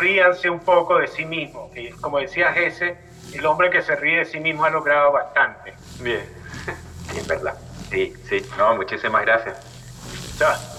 Ríanse 0.00 0.48
un 0.50 0.60
poco 0.60 0.98
de 0.98 1.06
sí 1.08 1.24
mismo. 1.24 1.70
que, 1.72 1.90
Como 2.00 2.18
decía 2.18 2.52
Gese, 2.52 2.96
el 3.32 3.44
hombre 3.46 3.70
que 3.70 3.82
se 3.82 3.96
ríe 3.96 4.18
de 4.18 4.24
sí 4.24 4.40
mismo 4.40 4.64
ha 4.64 4.70
logrado 4.70 5.12
bastante. 5.12 5.74
Bien. 6.00 6.24
Sí, 7.10 7.18
es 7.18 7.26
verdad. 7.28 7.54
Sí, 7.90 8.14
sí. 8.28 8.44
No, 8.56 8.74
muchísimas 8.76 9.22
gracias. 9.26 9.58
Chao. 10.38 10.73